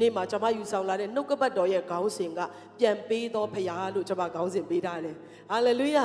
[0.00, 2.40] နေ့မှာကျွန်မယူဆောင်လာတဲ့နှုတ်ကပတ်တော်ရဲ့ခေါင်းစဉ်က
[2.78, 5.16] ပြန်ပေးသောဖရားလို့ကျွန်မခေါင်းစဉ်ပေးထားတယ်
[5.50, 6.04] ဟာလေလုယာ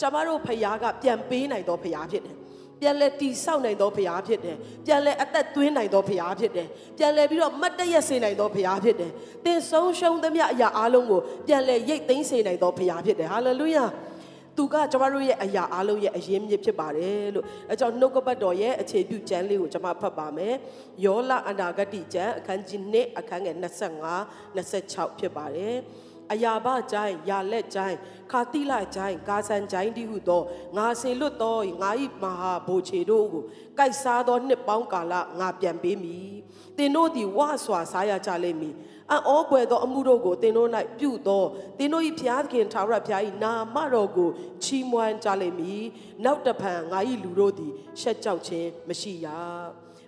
[0.00, 2.36] ကျွန်မတို့ဖရားကပြန်ပေးနိုင်သောဖရားဖြစ်တယ်
[2.82, 4.56] ပြန်လဲတီဆောက်နိုင်သောဘုရားဖြစ်တယ်။
[4.86, 6.66] ပြန်လဲအသက်သွင်းနိုင်သောဘုရားဖြစ်တယ်။
[6.98, 9.10] ပြန်လဲပြီးတော့မတ်တရက်စေနိုင်သောဘုရားဖြစ်တယ်။
[9.44, 13.84] သင်ဆုံးရှုံးသမျှအရာအလုံးကိုပြန်လဲရိတ်သိမ်းစေနိုင်သောဘုရားဖြစ်တယ်။ဟာလေလုယာ။
[14.56, 20.54] သူကကျွန်တော်တို့ရဲ့အရာအလုံးရဲ့အရင်မြစ်ဖြစ်ပါတယ်လို့အဲကြောင့်နှုတ်ကပတ်တော်ရဲ့အခြေပြုကျမ်းလေးကိုကျွန်မဖတ်ပါမယ်။
[21.04, 25.76] ယောလအနာဂတိကျမ်းအခန်းကြီး1အခန်းငယ်25 26ဖြစ်ပါတယ်။
[26.32, 27.98] အယာဘကျိုင်းယာလက်ကျိုင်း
[28.30, 30.42] ခါတိလကျိုင်းကာဆန်ကျိုင်းတိဟုသော
[30.76, 31.90] ငါစေလွတ်သောငါ၏
[32.22, 33.44] မဟာဘိုချေတို့ကို
[33.78, 36.32] ကိုက်စားသောနှစ်ပေါင်းကာလငါပြန်ပေးမည်
[36.76, 38.74] သင်တို့သည်ဝါစွာစားရကြလိမ့်မည်
[39.11, 41.43] အံ့ဩကွယ်သောအမှုတို့ကိုသင်တို့၌ပြုသော
[41.77, 44.29] သင်တို့၏ဖျားသခင်ထာဝရဘုရား၏နာမတော်ကို
[44.63, 45.83] ချီးမွမ်းကြလိမ့်မည်
[46.25, 47.71] နောက်တဖန်ငါ၏လူတို့သည်
[48.01, 49.27] ရှက်ကြောက်ခြင်းမရှိရ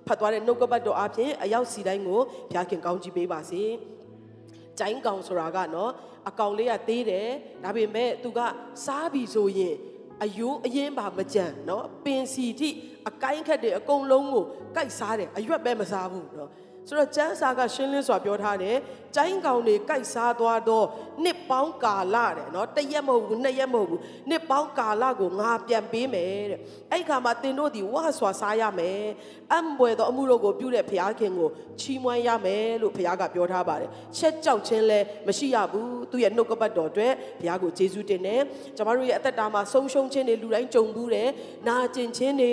[0.07, 3.63] ဖတ်သွားတဲ့နှုတ်ကပတ်တော်အပြင်အရောက်စီတိုင်းကိုဘုရားခင်ကောင်းချီးပေးပါစေ
[4.79, 5.91] ကျိုင်းကောင်ဆိုတာကနော်
[6.29, 7.29] အကောင်လေးကသေးတယ်
[7.63, 8.39] ဒါပေမဲ့သူက
[8.85, 9.75] စားပြီဆိုရင်
[10.23, 12.69] အယိုးအရင်ပါမကြံเนาะပင်စီတိ
[13.09, 14.43] အကိုင်းခက်တွေအကုန်လုံးကို
[14.75, 16.49] ကြိုက်စားတယ်အရွက်ပဲမစားဘူးเนาะ
[16.88, 18.76] ဆိုတော့ကျမ်းစာကရှင်းလင်းစွာပြောထားတယ်။
[19.16, 20.86] ကျိုင်းကောင်တွေကြိုက်စားသွားတော့
[21.24, 26.60] နှစ်ပေါင်းကာလတဲ့နော်တရက်မဟုတ်ဘူးနှစ်ရက်မဟုတ်ဘူးနှစ်ပေါင်းကာလကိုငါပြန်ပေးမယ်တဲ့။
[26.92, 29.02] အဲ့ခါမှာသင်တို့ဒီဝါစွာစားရမယ်။
[29.52, 31.48] အံပွေသောအမှုတို့ကိုပြုတဲ့ဘုရားခင်ကို
[31.80, 38.40] ချီးမွမ်းရမယ်လို့ဘုရားကပြောထားပါတယ်။ချက်ကြောက်ခြင်းလည်းမရှိရဘူး။သူရဲ့နှုတ်ကပတ်တော်အတွက်ဘုရားကိုကျေးဇူးတင်တယ်။
[38.76, 41.28] ကျွန်တော်တို့ရဲ့အသက်တာမှာဆုံးရှုံးခြင်းတွေလူတိုင်းကြုံဘူးတယ်။
[41.68, 42.52] နာကျင်ခြင်းတွေ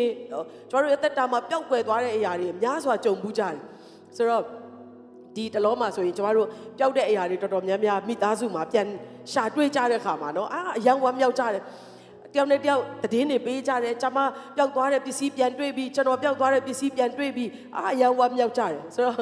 [0.69, 3.59] ကျွန်တော်တို့ရဲ့အသက်တာမှာပျောက်ကွယ်သွားတဲ့အရာတွေများစွာကြုံဘူးကြတယ်။
[4.16, 4.42] ဆိုတော့
[5.36, 8.86] ဒီတလောမှာဆိုရင်ကျမတို့ပျောက်တဲ့အရာတွေတော်တော်များများမိသားစုမှာပြန်
[9.32, 11.62] ရှာတွေ့ကြတဲ့ခါမှာเนาะအာအယံဝမ်းမြောက်ကြတယ်
[12.33, 14.19] တယောက်နဲ့တယောက်သတင်းတွေပေးကြတယ်ကျွန်မ
[14.55, 19.17] ပျောက်သွားတဲ့ပစ္စည်းပြန်တွေ့ပြီးကျွန်တော်ပျောက်သွားတဲ့ပစ္စည်းပြန်တွေ့ပြီးအာအယံဝမ်းမြောက်ကြတယ်ဆိုတော့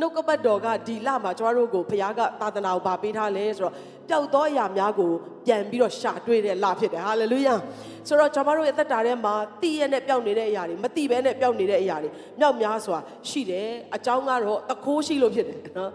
[0.00, 3.74] နှုတ်ကပတ်တော်ကဒီလမှာကျွန်တော်တို့ကိုဘုရားကသာသနာကိုဗာပေးထားလဲဆိုတော့
[4.08, 5.10] ပျောက်သောအရာများကို
[5.46, 7.54] ပြန်ပြီးတော့ရှာတွေ့တဲ့လဖြစ်တယ်ဟာလေလုယာ
[8.08, 12.98] ဆိုတော့ကျွန်တော်တို့ရဲ့အသက်တာထဲမှာတည်ရနဲ့ပျောက်နေတဲ့အရာတွေမတည်ဘဲနဲ့ပျောက်နေတဲ့အရာတွေမြောက်များစွာ
[13.28, 15.92] ရှိတယ်အကြောင်းကတော့တခိုးရှိလို့ဖြစ်တယ်နော်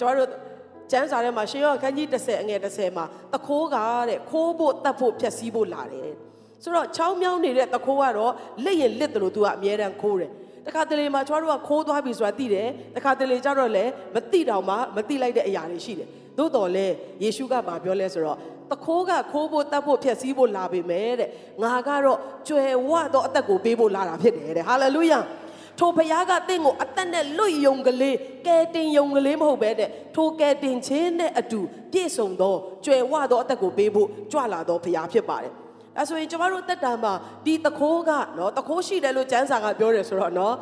[0.00, 0.49] ကျွန်တော်တို့
[0.90, 3.76] ကျမ်းစာထဲမှာရှင်ယောခန်းကြီး30အငယ်30မှာတခိုးက
[4.08, 6.10] တဲ့ခိုးဖို့တတ်ဖို့ဖြက်စီးဖို့လာတယ်
[6.62, 8.32] ဆိုတော့ချောင်းမြောင်းနေတဲ့တခိုးကတော့
[8.64, 10.30] လက်ရင်လက်တယ်လို့သူကအမြဲတမ်းခိုးတယ်
[10.66, 16.08] တခါတလေမှာကျွန်တော်တို့ကခိုးသွားပြီဆိုတာသိတယ်တခါတလေကျတော့လည်းမသိတော့မှမသိလိုက်တဲ့အရာတွေရှိတယ်
[16.38, 18.38] သို့တော်လည်းယေရှုကဘာပြောလဲဆိုတော့
[18.70, 21.28] တခိုးကခိုးဖို့တတ်ဖို့ဖြက်စီးဖို့လာပေမဲ့တဲ့
[21.62, 22.18] ငါကတော့
[22.48, 25.18] ကြွယ်ဝသောအသက်ကိုပေးဖို့လာတာဖြစ်တယ်တဲ့ဟာလေလုယာ
[25.80, 31.60] ထိုဘုရားကတင့်ကိုအသက်နဲ့လွတ်ယုံကလေးကဲတင်ယုံကလေးမဟုတ်ပဲတဲ့ထိုကဲတင်ခြင်းနဲ့အတူ
[31.92, 32.54] ပြည့်စုံသော
[32.84, 35.52] ကြွယ်ဝသောအသက်ကိုပေးဖို့ကြွလာသောဘုရားဖြစ်ပါတယ်
[35.98, 37.12] အဲဆိုရင်ကျမတို့တက်တာမှာ
[37.44, 40.54] ဒီတခိုးကနော်တခိုးရှိတယ်လို့ကျမ်းစာကပြောတယ်ဆိုတော့နော်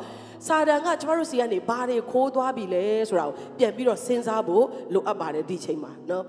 [0.47, 6.23] စာတန်ကကျမတို့စီကနေဘာတွေခိုးသွားပြီလဲဆိုတာကိုပြန်ပြီးတော့စဉ်းစားဖို့လိုအပ်ပါတယ်ဒီချိန်မှာနော်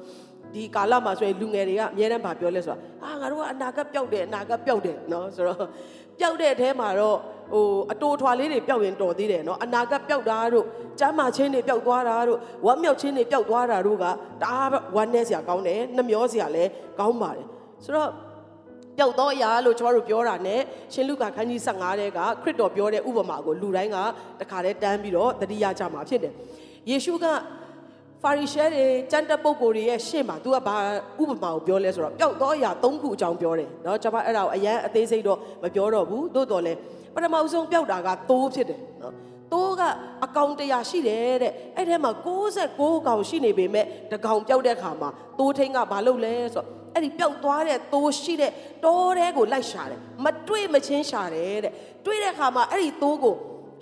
[0.55, 5.67] ဒီကာလမှာဆိုရင်လူငယ်တွေကအများတန်းဗာပြောလဲဆိုတာအာငါတို့ကအနာဂတ်ပျောက်တယ်အနာဂတ်ပျောက်တယ်နော်ဆိုတော့
[6.19, 7.19] ပျောက်တဲ့အထဲမှာတော့
[7.54, 10.66] ဟိုအတိုးထွာလေးတွေပျောက်ရင်တော်သေးတယ်နော်အနာဂတ်ပျောက်တာတို့
[11.00, 16.70] ကျမ်းမာခြင်းတွေပျောက်သွားတာတို့ဝမ်းမြောက်ခြင်းတွေပျောက်သွားတာတို့ကတအားဝမ်းနည်းစရာကောင်းတယ်နှမျောစရာလည်း
[17.00, 17.46] ကောင်းပါတယ်
[17.86, 18.10] ဆိုတော့
[18.98, 20.50] ပျောက်တော့အရာလို့ကျွန်တော်တို့ပြောတာ ਨੇ
[20.94, 23.98] ရှင်လုကာခန်းကြီး15တဲကခရစ်တော်ပြောတဲ့ဥပမာကိုလူတိုင်းက
[24.40, 26.34] တခါတည်းတန်းပြီးတော့တတိယကြမှာဖြစ်တယ်
[26.90, 27.26] ယေရှုက
[28.24, 30.76] ဖာရိရှဲတွေကျမ်းတက်ပုဂ္ဂိုလ်တွေရဲ့ရှေ့မှာ तू ကဘာ
[31.22, 36.74] ဥပမာကိုပြောလဲဆိုတော့ပျောက်တော့အရာ၃ခုအကြောင်းပြောတယ်เนาะကျွန်မအဲ့ဒါကိုအရန်အသေးစိတ်တော့မပြောတော့ဘူးသို့တော်လဲ
[37.15, 39.15] ပထမအဆုံးပျောက်တာကသိုးဖြစ်တယ်နော်
[39.53, 39.83] သိုးက
[40.25, 42.13] အကောင်တရာရှိတယ်တဲ့အဲ့ထဲမှာ
[42.61, 48.53] 66ကောင်ရှိနေပေမဲ့တကောင်ပျောက်တဲ့ခါမှာသိုးထိန်ကမလုပ်လဲဆိုတော့အဲ့ဒီပျောက်သွားတဲ့သိုးရှိတဲ့
[48.85, 51.73] တောထဲကိုလိုက်ရှာတယ်မတွေ့မချင်းရှာတယ်တဲ့
[52.07, 53.35] တွေ့တဲ့ခါမှာအဲ့ဒီသိုးကို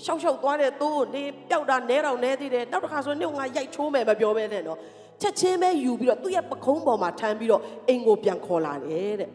[0.05, 4.78] ရှောက်ရှောက်သွားတဲ့သိုးကိုနေပျောက်တာနဲတော့နဲသေးတယ်နောက်တစ်ခါဆိုနှုတ်ငါရိုက်ချိုးမယ်မပြောဘဲနဲ့နော်
[5.21, 9.31] ချက်ချင်းပဲယူပြီးတော့သူ့ရဲ့ပခုံးပေါ်မှာထမ်းပြီးတော့အိမ်ကိုပြန်ခေါ်လာတယ်တဲ့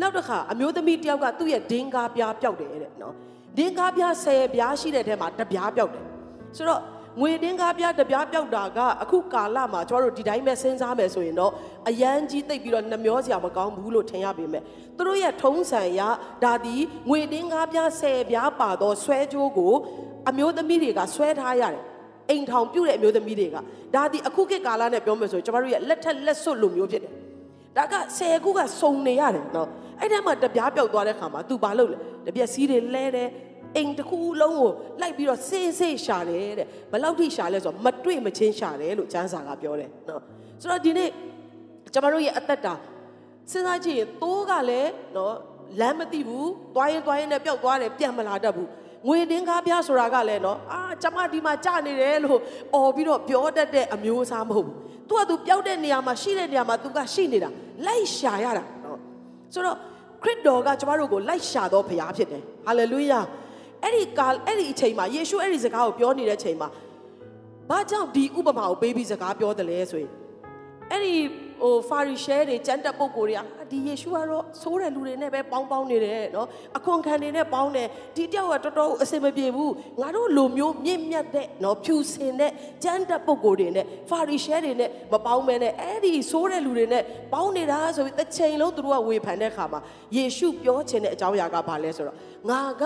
[0.00, 3.14] နောက်တစ်ခါအမျိုးသမီးတယောက်ကသူ့ရဲ့ဒင်းကားပြားပျောက်တယ်တဲ့နော်
[3.58, 6.04] ဒင်းကားပြား10ပြားရှိတဲ့ထဲမှာတပြားပျောက်တယ်
[6.56, 6.82] ဆိုတော့
[7.20, 11.52] ငွေတင်းကားပြားတပြားပျောက်တာကအခုကာလမှာကျွန်တော်တို့ဒီတိုင်းပဲစဉ်းစားမယ်ဆိုရင်တော့
[11.88, 14.62] အရန်ကြီးတိတ်ပြီးတော့နှမျောစရာမကောင်းဘူးလို့ထင်ရပေမဲ့
[14.96, 16.00] သူတို့ရဲ့ထုံးစံရ
[16.44, 16.76] ဒါဒီ
[17.08, 19.72] ငွေတင်းကားပြား10ပြားပါတော့ဆွဲကြိုးကို
[20.28, 21.82] အမျိုးသမီးတွေကဆွဲထားရတယ်
[22.30, 23.56] အိမ်ထောင်ပြုတ်တဲ့အမျိုးသမီးတွေက
[23.94, 27.12] ဒါဒီအခုခေတ်ကာလနဲ့ပြောမယ်ဆိုရင်ကျွန်တော်တို့ရဲ့လက်ထက်လက်စွပ်လိုမျိုးဖြစ်တယ်
[27.76, 29.68] ဒါက10ခုကစုံနေရတယ်နော်
[30.00, 33.28] အဲ့ထဲမှာတပြားပြောက်သွားတဲ့ခါမှာ तू ဘာလုပ်လဲတပြက်စီးတွေလဲတယ်
[33.76, 34.70] အိမ်တစ်ခုလုံးကို
[35.00, 40.22] လိုက်ပြီးတော့စေးစေးရှာတယ်တဲ့ဘယ်လောက်ထိရှာလဲဆိုတော့မတွေ့မချင်းရှာတယ်လို့ကျမ်းစာကပြောတယ်နော်
[40.60, 41.10] ဆိုတော့ဒီနေ့
[41.92, 42.74] ကျွန်တော်တို့ရဲ့အသက်တာ
[43.50, 45.34] စဉ်းစားကြည့်ရင်တိုးကလည်းနော်
[45.80, 48.68] လမ်းမသိဘူးတွားရင်တွားရင်နဲ့ပျောက်သွားတယ်ပြန်မလာတတ်ဘူး
[49.07, 52.39] ငွေတင်းကားပြဆိုတာကလည်းနော်အာကျမဒီမှာကြာနေတယ်လို့
[52.73, 54.75] អော်ပြီးတော့ပြောတတ်တဲ့အမျိုးအစားမဟုတ်ဘူး။
[55.09, 57.49] तू က तू ပျောက်တဲ့နေရာမှာရှိတဲ့နေရာမှာ तू ကရှိနေတာ
[57.87, 58.99] လိုက်ရှာရတာနော်
[59.53, 59.77] ဆိုတော့
[60.23, 63.19] ခရစ်တော်ကကျမတို့ကိုလိုက်ရှာတော့ဖရားဖြစ်တယ်ဟာလေလုယာ
[63.83, 66.69] အဲ့ဒီကာအဲ့ဒီအချိန်မှာယေရှုအဲ့ဒီစကားကိုပြောနေတဲ့အချိန်မှာ
[67.69, 70.11] ဘာကြောင့်ဒီဥပမာကိုပေးပြီးစကားပြောတယ်လဲဆိုရင်
[70.91, 71.13] အဲ့ဒီ
[71.62, 82.52] ဟိုဖာရီရှဲတွေကျမ်းတက်ပုဂ္ဂိုလ်တွေကဒီယေရှုကတော့ဆိုးတဲ့လူတွေနဲ့ပဲပေါင်းပေါင်းနေတယ်နော်အခွန်ခံတွေနဲ့ပေါင်းတယ်ဒီတယောက်ကတော်တော်အဆင်မပြေဘူးငါတို့လူမျိုးမြင့်မြတ်တဲ့နော်ဖြူစင်တဲ့
[82.84, 87.02] ကျမ်းတက်ပုဂ္ဂိုလ်တွေနဲ့ဖာရီရှဲတွေနဲ့မပေါင်းမဲနဲ့အဲ့ဒီဆိုးတဲ့လူတွေနဲ့
[87.32, 89.80] ပေါင်းနေတာဆိုပြီးတစ်ချိန်လုံးသူတို့ကဝေဖန်တဲ့အခါမှာ
[90.16, 92.16] ယေရှုပြောချင်တဲ့အကြောင်းအရာကဘာလဲဆိုတော့
[92.50, 92.84] ငါက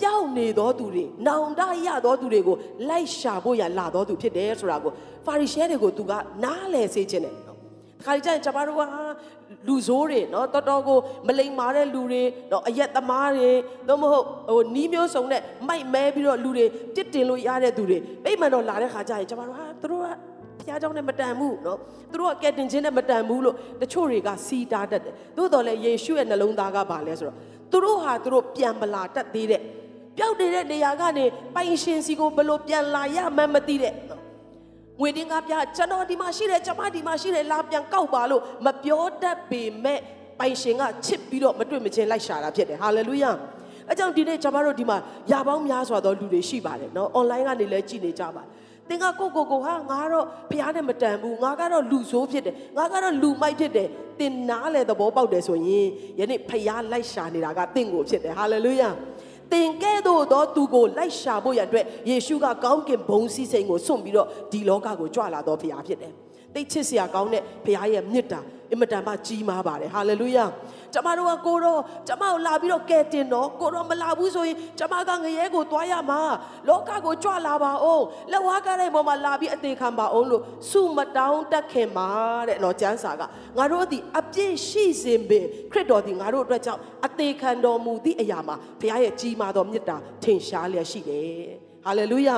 [0.00, 2.56] ပျောက်နေသောသူတွေနောင်တရသောသူတွေကို
[2.88, 4.92] လိုက်ရှာဖို့ရလာသောသူဖြစ်တယ်ဆိုတာကို
[5.26, 6.12] ဖာရီရှဲတွေကိုသူက
[6.44, 7.49] နားလည်စေခြင်းတယ်
[8.05, 8.81] ခါကြရင်ကျမတို့က
[9.67, 10.97] လူဆိုးတွေเนาะတော်တော်ကို
[11.27, 13.49] မလိမ်မာတဲ့လူတွေเนาะအရက်သမားတွေ
[13.87, 16.65] တော့မဟုတ်ဟိုနီးမျိုးစုံနဲ့မိုက်မဲပြီးတော့လူတွေ
[16.95, 20.07] တစ်တင်လို့ရတဲ့သူတွေပိတ်မှန်တော့လာတဲ့ခါကျရင်ကျမတို့ဟာသူတို့က
[20.61, 21.77] ဖျားเจ้าနဲ့မတန်ဘူးเนาะ
[22.11, 27.37] သူတို့ကကဲတင်ခြင်းနဲ့မတန်ဘူးလို့တချို့တွေကစီးတားတတ်တယ်သို့တော်လည်းယေရှုရဲ့နှလုံးသားကဘာလဲဆိုတော့
[27.71, 29.61] သူတို့ဟာသူတို့ပြန်မလာတတ်သေးတဲ့
[30.17, 31.25] ပျောက်နေတဲ့နေရာကနေ
[31.55, 34.21] ပိုင်ရှင်စီကိုဘယ်လိုပြန်လာရမှန်းမသိတဲ့နော်
[35.00, 40.00] ငွေတင်းကားပြကျွန်တော်ဒီမှာရှိတယ်ကျွန်မဒီမှာရှိတယ်လာပြန်ကောက်ပါလို့မပြောတတ်ပေမဲ့
[40.38, 43.30] ပိုင်ရှင်ကချစ်ပြီးတော့မတွေ့မချင်းလိုက်ရှာတာဖြစ်တယ်ဟာလေလုယာ
[43.88, 44.96] အဲကြောင့်ဒီနေ့ကျွန်တော်တို့ဒီမှာ
[45.32, 48.42] ယာပေါင်းများစွာသောလူတွေရှိပါတယ်နော်အွန်လိုင်းကနေလည်းကြည့်နေကြပါ
[48.88, 53.88] သင်ကကိုကိုကိုဟာငါတော့ဖះနဲ့မတန်ဘူးငါကတော့လူဆိုးဖြစ်တယ်ငါကတော့လူမိုက်ဖြစ်တယ်
[54.18, 55.86] သင်နားလေသဘောပေါက်တယ်ဆိုရင်
[56.18, 58.90] ယနေ့ဖះလိုက်ရှာနေတာကသင်ကိုဖြစ်တယ်ဟာလေလုယာ
[59.52, 66.12] သင်ကဲ့သို့သောသူကိုလိုက်ရှာဖို့ရန်အတွက်ယေရှုကကောင်းကင်ဘုံစည်းစိမ်ကိုစွန့်ပြီးတော့ဒီလောကကိုကြွလာတော်ဖရားဖြစ်တယ်။
[66.54, 70.46] သိချစ်စရာကောင်းတဲ့ဖရားရဲ့မြတ်တာ အင်မတန်မှကြီးမားပါတယ်။ဟာလေလုယာ။
[70.94, 76.20] ကျမတို့ကကိုတော့ကျမကိုလာပြီးတော့ကဲတင်တော့ကိုတော့မလာဘူးဆိုရင်ကျမကငရဲကိုသွားရမှာ
[76.68, 82.08] လောကကိုကြွလာပါအောင်လက်ဝါးကားတဲ့ပေါ်မှာလာပြီးအသေးခံပါအောင်လို့စုမတောင်းတတ်ခင်ပါ
[82.48, 83.22] တဲ့နော်ကျမ်းစာက
[83.58, 92.36] ငါတို့ဒီအပြည့်ရှိစဉ်ပင်ခရစ်တော်ဒီငါတို့အတွက်ကြောင့်အသေးခံတော်မူသည့်အရာမှာဘုရားရဲ့ကြီးမားသောမြတ်တာထင်ရှားလျက်ရှိတယ် ဟာလေလုယာ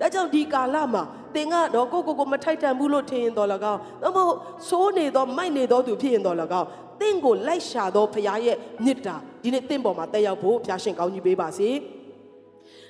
[0.00, 1.02] ဒါကြောင့်ဒီကာလမှာ
[1.34, 4.38] သင်ကတော့ကိုကိုကိုမထိုက်တန်ဘူးလို့ထင်ရင်တော်လကောင်းသို့မဟုတ်
[4.68, 6.66] စိုးနေသောမိုက်နေသောသူဖြစ်ရင်တော်လကောင်း
[7.00, 11.68] သင်ကိုလိုက်ရှာသောဘုရားရဲ့မြတ်တာဒီနေ့သင်ပေါ်မှာတက်ရောက်ဖို့ဘုရားရှင်ကောင်းကြီးပေးပါစေ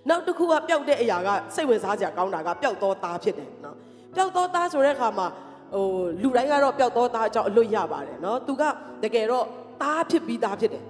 [0.09, 3.77] နောက်တစ်ခုကပျောက်တဲ့အရာကစိတ်ဝင်စားစရာကောင်းတာကပျောက်သောသားဖြစ်တယ်နော်
[4.15, 5.27] ပျောက်သောသားဆိုတဲ့အခါမှာ
[5.75, 5.87] ဟို
[6.23, 8.63] လူတိုင်းကတော့ပျောက်သောသားအကြောင်းအလွတ်ရပါတယ်နော်သူက
[9.03, 9.45] တကယ်တော့
[9.83, 10.85] သားဖြစ်ပြီးသားဖြစ်တယ်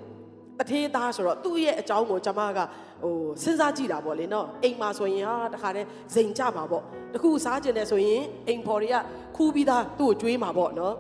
[0.59, 2.61] တထေးသားဆိုတော့သူ့ရဲ့အကြောင်းကိုကျွန်မက
[3.03, 6.83] ဟိုစဉ်းစားကြည့်တာပေါ့လေနော်အိမ်မှာဆိုရင်ဟာတခါတည်းဇိမ်ကြမှာပေါ့
[7.15, 8.97] တခုစားကျင်တယ်ဆိုရင်အိမ်ဖော်တွေက
[9.37, 10.95] ခူးပြီးသားသူ့ကိုကြွေးမှာပေါ့နော်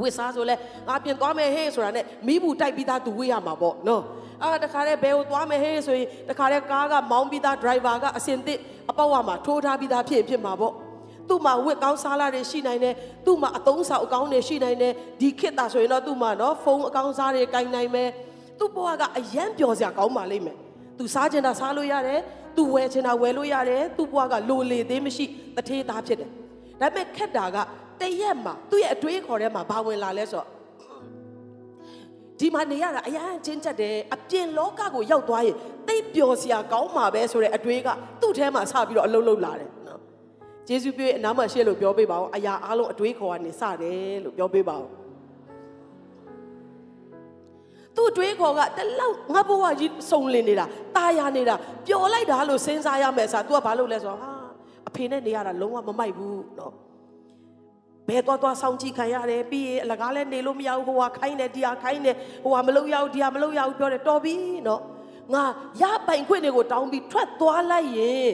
[0.00, 0.54] ဝစ်စားဆိုလဲ
[0.88, 4.02] ငါပြင်သွားမယ်ဟေးဆိုတာနဲ့မိဘူးတိုက်ပြီးသားသူဝေးရမှာပေါ့နော်
[4.42, 8.58] အာတခါတည်းဘယ်ကိုသွားမယ်ဟေးဆိုရင်တခါတည်းကားကမောင်းပြီးသား driver ကအစင်သစ်
[8.90, 10.74] အပေါက်ဝမှာထိုးထားပြီးသားဖြစ်ဖြစ်မှာပေါ့
[11.28, 12.94] သူ့မှာဝက်ကောင်းစားလာတွေရှိနိုင်တယ်
[13.26, 18.08] သူ့မှာအသုံးဆောင်အကောင်းတွေရှိနိုင်တယ်ဒီခေတ်တာဆိုရင်တော့သူ့မှာနော်ဖုန်းအကောင်းစားတွေကင်နိုင်မယ်
[18.58, 20.56] သူ့ဘဝကအယံပျော်စရာကောင်းပါလိမ့်မယ်
[20.98, 22.20] သူစားချင်တာစားလို့ရတယ်
[22.56, 25.24] သူဝယ်ချင်တာဝယ်လို့ရတယ်သူ့ဘဝကလိုလေသေးမရှိ
[25.56, 26.30] တထေးသားဖြစ်တယ်
[26.80, 27.56] ဒါပေမဲ့ခက်တာက
[28.00, 30.48] တရက်မှာသူ့ရဲ့အတွေးခေါ်ထဲမှာဘာဝင်လာလဲဆိုတော့
[32.40, 35.56] ဒီမှာနေရတာအရန်ချင်းချက်တယ်အပြင်လောကကိုရောက်သွားရင်
[35.88, 37.88] သိပ်ပျော်စရာကောင်းမှာပဲဆိုတဲ့အတွေးက
[38.20, 40.00] သူ့ထဲမှာစပြီးတော့အလုံးလုံးလာတယ်နော်
[40.68, 45.03] ဂျေဇုပြည့်အနားမှာရှေ့လို့ပြောပေးပါဦးအရာအားလုံးအတွေးခေါ်ကနေစတယ်လို့ပြောပေးပါဦး
[47.95, 50.65] သူ့တွေးခေါ်ကတလောက်ငါဘဝကြီးစုံလင်နေတာ
[50.97, 51.55] ตายရနေတာ
[51.87, 54.31] ပျော်လိုက်တာလို့စဉ်းစားရမယ်ဆိုတော့ तू ကဘာလုပ်လဲဆိုတော့ဟာ
[54.87, 56.71] အဖေနဲ့နေရတာလုံးဝမမိုက်ဘူးเนาะ
[58.07, 64.79] ဘယ်သွားသွားဆောင်ကြည့်ခံရတယ်ပြီးရင်အလကားလဲနေလို့မရဘူးဟိုဟာခိုင်းတယ်ဒီဟာခိုင်းတယ်ဟိုဟာမလုပ်ရဘူးဒီဟာမလုပ်ရဘူးပြောတယ်တော်ပြီเนาะ
[65.33, 65.43] ငါ
[65.81, 68.29] ရပိုင်ခွင့်တွေကိုတောင်းပြီးထွက်သွားလိုက်ရင်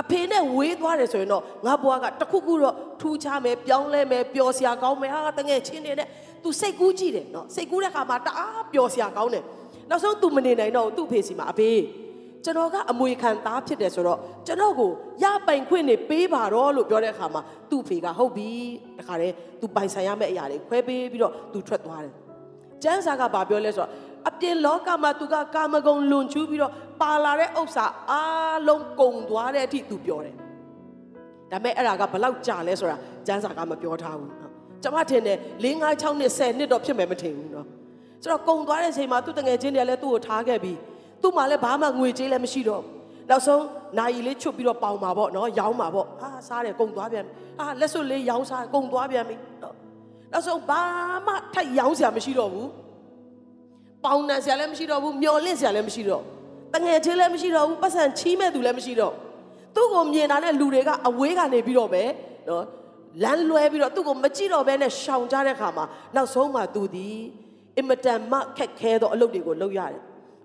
[0.00, 6.08] အဖေနဲ့ဝေးသွားတယ်ဆိုရင်တော့ငါဘွားကတခုခုတော့ထူးခြားမယ်ပြောင်းလဲမယ်ပျော်စရာကောင်းမယ်ဟာတငယ်ချင်းတွေနဲ့
[6.45, 9.43] သူစိတ်ကူးကြည့်တယ်နော်စိတ်ကူးတဲ့ခါမှာတအားပျော်စရာကောင်းတယ်
[9.89, 11.69] နောက်ဆုံးသူမနေနိုင်တော့သူ့အဖေစီမှာအဖေ
[12.43, 14.91] ကျွန်တော်ကအမွေခံသားဖြစ်တယ်ဆိုတော့ကျွန်တော်ကို
[15.23, 18.49] ရပိုင်ခွင့်နေပေးပါတော့လို့ပြောတဲ့အခါမှာသူ့ဖေကဟုတ်ပြီ
[18.97, 22.13] တခါတည်းသူပိုင်ဆိုင်ရမယ့်အရာတွေခွဲပေးပြီးတော့သူထွက်သွားတယ်
[22.83, 23.91] ကျန်းစာကဘာပြောလဲဆိုတော့
[24.29, 30.35] အပြင်လောကမှာသူကကာမဂုဏ်လွန်ကျူးပြီးတော့ပါလာတဲ့ဥစ္စာအားလုံးကုန်သွားတဲ့အထိသူပြောတယ်
[31.51, 32.97] ဒါပေမဲ့အဲ့ဒါကဘလောက်ကြာလဲဆိုတာ
[33.27, 34.44] ကျန်းစာကမပြောထားဘူး
[34.85, 37.67] ကျမထင်တယ်၄၅၆နှစ်10နှစ်တော့ဖြစ်မယ်မထင်ဘူးနော်
[38.21, 40.77] ဆိုတော့ကုံသွားတဲ့အချိန်မှာသူ့တငယ်ချင်းတွေကလည်းသူ့ကိုထားခဲ့ပြီး
[41.21, 42.83] သူ့မှာလည်းဘာမှငွေကြေးလည်းမရှိတော့
[43.29, 43.63] နောက်ဆုံး
[43.99, 49.73] နိုင်လေးချွတ်ပြီးတော့ပေါင်ပါပေါ့နော်ရောင်းပါပေါ့ဟာစားတယ်ကုံသွားပြန်ပြီဟာလက်စွပ်လေးရောင်းစားကုံသွားပြန်ပြီနော်
[50.31, 50.81] နောက်ဆုံးဘာ
[51.27, 52.69] မှထပ်ရောင်းစရာမရှိတော့ဘူး
[54.05, 56.23] ပေါင်တန်စရာလည်းမရှိတော့ဘူးမျော်လင့်စရာလည်းမရှိတော့
[56.73, 59.13] တငယ်ချင်းလည်းမရှိတော့ဘူးပတ်စံချီးမဲ့သူလည်းမရှိတော့
[59.75, 62.03] သူ့ကိုမြင်တာနဲ့လူတွေကအဝေးကနေပြီးတော့ပဲ
[62.49, 62.65] နော်
[63.23, 67.19] လမ်းလွဲပြီးတော့သူ့ကိုမကြည့်တော့ဘဲနဲ့ရှောင်ကြတဲ့ခါမှာနောက်ဆုံးမှသူသည်
[67.77, 70.01] အင်မတန်မှခက်ခဲသောအလုပ်တွေကိုလုပ်ရတယ်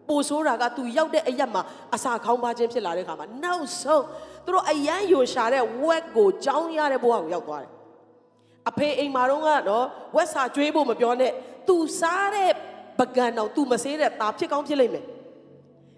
[0.08, 1.62] ပိုဆိုးတာကသူရောက်တဲ့အရက်မှာ
[1.94, 4.04] အစာခေါင်းပါခြင်းဖြစ်လာတဲ့ခါမှာနောက်ဆုံး
[4.44, 7.70] သူတို့အယမ်းယိုရှာတဲ့ဝက်ကိုကြောင်းရတဲ့ဘဝကိုရောက်သွားတယ်
[8.68, 9.84] အဖေအိမ်မှာတော့ကတော့
[10.16, 11.32] ဝက်စာကျွေးဖို့မပြောနဲ့
[11.68, 12.52] သူစားတဲ့
[12.98, 15.04] ပကံတော့သူမဆေးတဲ့ตาဖြစ်ကောင်းဖြစ်လိမ့်မယ်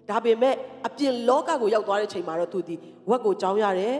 [0.09, 0.55] ဒါပေမဲ့
[0.87, 2.75] အပြင်လောကကိုရောက်သွားတဲ့ချိန်မှာတော့သူဒီ
[3.09, 3.95] ဝက်ကိုကြောင်းရတယ်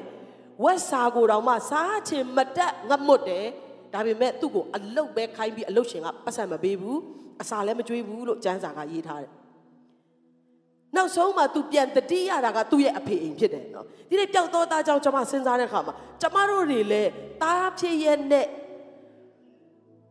[0.63, 3.45] ဝက်စာကိုတောင်မှစားချင်မတက်ငတ်မွတ်တယ်
[3.93, 6.99] ဒါပေမဲ့သူ့ကိုအလုတ်ပဲခိုင်းပြီးအလုတ်ရှင်ကပတ်စံမပေးဘူး
[7.41, 9.31] အစာလည်းမကျွေးဘူးလို့ကျမ်းစာကရေးထားတယ်
[10.95, 17.09] နောက်ဆုံးမှ तू ပြန်တတိရတာကသူ့ရဲ့အဖေအိမ်ဖြစ်တယ်နော်ဒီနေ့ပျောက်သောသားကြောင့်ကျွန်မစဉ်းစားတဲ့အခါမှာကျွန်မတို့တွေလည်း
[17.41, 18.47] သားဖြစ်ရဲ့နဲ့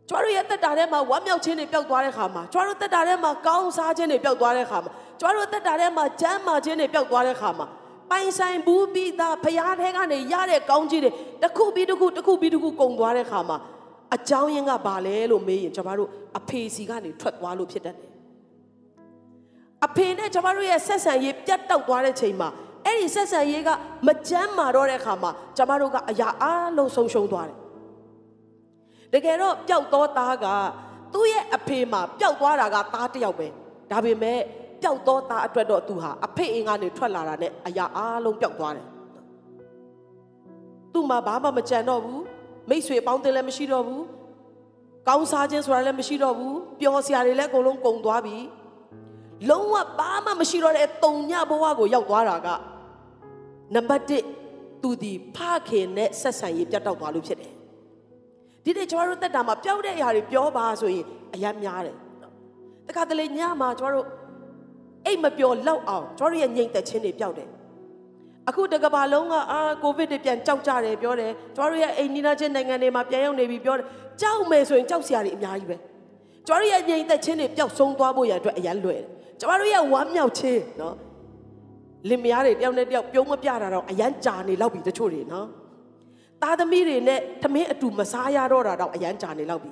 [0.09, 7.67] ကျွားတို့ရဲ့တက်တာထဲမှာဝမ်းမြောက်ခြင်းတွေပျောက်သွားတဲ့ခါမှာကျွားတို့တက်တာထဲမှာကောင်းစားခြင်းတွေပျောက်သွားတဲ့ခါမှာကျွားတို့တက်တာထဲမှာကျမ်းမာခြင်းတွေပျောက်သွားတဲ့ခါမှာ
[8.13, 11.11] ပိုင်ဆိုင်ဘူးပြီးသားဖရားထဲကနေရတဲ့ကောင်းကြီးတွေ
[11.43, 13.59] တစ်ခုပြီးတစ်ခုတစ်ခုပြီးတစ်ခုကုန်သွားတဲ့ခါမှာ
[14.15, 18.11] အကြောင်းရင်းကဘာလဲလို့မေးရင်ကျွန်တော်တို့အဖေစီကနေထွက်သွားလို့ဖြစ်တတ်တယ်
[19.87, 22.49] အဖေနဲ့ကျွန်တော်တို့ရဲ့ဆက်ဆံရေးပြတ်တောက်သွားတဲ့ချိန်မှာ
[22.87, 23.71] အဲ့ဒီဆက်ဆံရေးက
[24.07, 26.45] မကြမ်းမာတော့တဲ့ခါမှာကျွန်တော်တို့ကအရာအ
[26.77, 27.59] လုံးဆုံးရှုံးသွားတယ်
[29.13, 30.47] တကယ်တော့ပျောက်သောသားက
[31.15, 33.47] သူ့ရဲ့အဖေမှာပျောက်သွားတာကသားတစ်ယောက်ပဲ
[33.91, 34.41] ဒါပေမဲ့
[34.83, 38.87] ပျောက်သောသားအတွက်တော့သူဟာအဖေအင်းကနေထွက်လာတာနဲ့အရာအလုံးပျောက်သွားတယ်
[40.93, 42.23] သူ့မှာဘာမှမကြံတော့ဘူး
[42.69, 44.05] မိတ်ဆွေအပေါင်းအသင်းလည်းမရှိတော့ဘူး
[45.09, 48.37] ကောင်းစားခြင်းဆိုတာလည်းမရှိတော့ဘူးပျော်စရာတွေလည်းအကုန်လုံးကုန်သွားပြီ
[49.51, 52.49] လုံးဝဘာမှမရှိတော့တဲ့တုံညဘဝကိုရောက်သွားတာက
[53.75, 54.05] နံပါတ်
[54.47, 57.53] 1သူဒီဖခင်နဲ့ဆက်ဆံရေးပြတ်တောက်သွားလို့ဖြစ်တယ်
[58.65, 61.97] ဒီနေ့ကျွန်တော်တို့တက်တာမှာပျောက်တဲ့အရာတွေပြောပါဆိုရင်အယမ်းများတယ်
[62.87, 64.22] တခါတလေညမှာကျွန်တော်တို့
[65.07, 67.49] အိတ်မပျော်လောက်အောင်ကျွန်တော်တို့ရဲ့ငြိမ်သက်ခြင်းတွေပျောက်တယ်
[68.49, 73.85] အခုတကဘာလုံးကအာကိုဗစ်တွေပြန်ကြောက်ကြတယ်ပြောတယ်ကျွန်တော်တို့ရဲ့အိမ်နီးနားချင်းနိုင်ငံတွေမှာပြန်ရောက်နေပြီပြောတယ်
[74.21, 75.77] ကြောက်မယ်ဆိုရင်ကြောက်စရာတွေအများကြီးပဲ
[76.47, 79.07] ကျွန်တော်တို့ရဲ့ငြိမ်သက်ခြင်းတွေပျောက်ဆုံးသွားဖို့ရအတွက်အရန်လွယ်တယ်
[79.41, 80.95] ကျွန်တော်တို့ရဲ့ဝမ်းမြောက်ခြင်းနော်
[82.09, 85.47] လင်မယားတွေတယောက်နဲ့တယောက်ပြုံးမပြတာတော့အရန်ကြာနေလောက်ပြီတချို့တွေနော်
[86.43, 89.71] သားသမီးတွေနဲ့သမင်းအတူမစားရတော့တာတော့အရန်ကြာနေလောက်ပြီ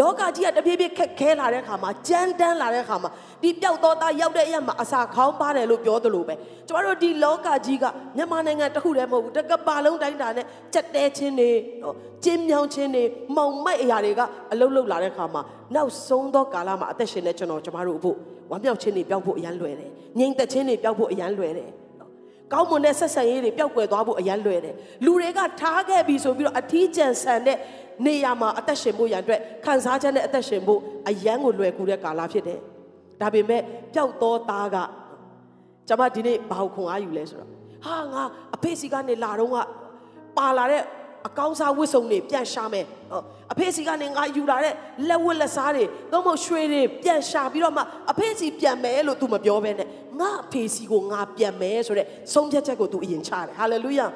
[0.00, 3.10] လောကကြီးကတပြေးပြေးခက်ခဲလာတဲ့ခါမှာကြမ်းတမ်းလာတဲ့ခါမှာ
[3.42, 6.34] ဒီပျောက်တော့သားရောက်တဲ့အရာမှာအစာခေါင်းပါတယ်လို့ပြောသလိုပဲ
[6.66, 7.84] ကျမတို့ဒီလောကကြီးက
[8.16, 11.50] မြန်မာနိုင်ငံတစ်ခုတည်းမဟုတ်ဘူးတကပါလုံးတိုင်းတာနဲ့ကြက်တဲချင်းတွေ
[11.82, 11.94] နော်
[12.24, 13.04] ကျင်းမြောင်းချင်းတွေ
[13.36, 14.20] မောင်မိုက်အရာတွေက
[14.52, 15.42] အလုတ်လုတ်လာတဲ့ခါမှာ
[15.74, 18.16] နောက်ဆုံးသောကာလမှာအသက်ရှင်တဲ့ကျွန်တော်ကျမတို့အဖို့
[18.50, 21.70] ဝမ်းမြောက်ခြင်းတွေပျောက်ဖို့အရန်လွယ်တယ်ငြိမ်သက်ခြင်းတွေပျောက်ဖို့အရန်လွယ်တယ်
[22.52, 27.56] ကောင်းမွန်တဲ့ဆက်ဆံရေးတွေပျောက်ကွယ်သွားဖို့အရန်လွယ်တယ်လူတွေကထားခဲ့ပြီဆိုပြီးတော့အထီးကျန်ဆန်တဲ့
[28.06, 32.58] နေရာမှာအသက်ရှင်ဖို့ရန်အတွက်ခံစားချက်နဲ့အသက်ရှင်ဖို့အရန်ကိုလွယ်ကူတဲ့ကာလဖြစ်တယ်
[33.20, 33.62] ဒါပေမဲ့
[33.94, 34.76] ပျောက်သောသားက
[35.88, 37.50] ကျွန်မဒီနေ့ဘာကိုခွန်အားယူလဲဆိုတော့
[37.84, 38.22] ဟာငါ
[38.54, 39.56] အဖေစီကနေလာတော့က
[40.38, 40.82] ပါလာတဲ့
[41.28, 42.86] အကောင်းစားဝတ်စုံတွေပြန်ရှာမယ်
[43.52, 44.74] အဖေစီကနေငါယူလာတဲ့
[45.08, 49.88] လက်ဝတ်လက်စားတွေတော့မဟုတ်ရွှေတွေပြန်ရှာပြီးတော့မှအဖေစီပြန်မယ်လို့ तू မပြောဘဲနဲ့
[50.20, 54.06] ငါအဖေစီကိုငါပြန်မယ်ဆိုတဲ့ဆုံးဖြတ်ချက်ကို तू အရင်ချတယ်ဟာလေလုယာ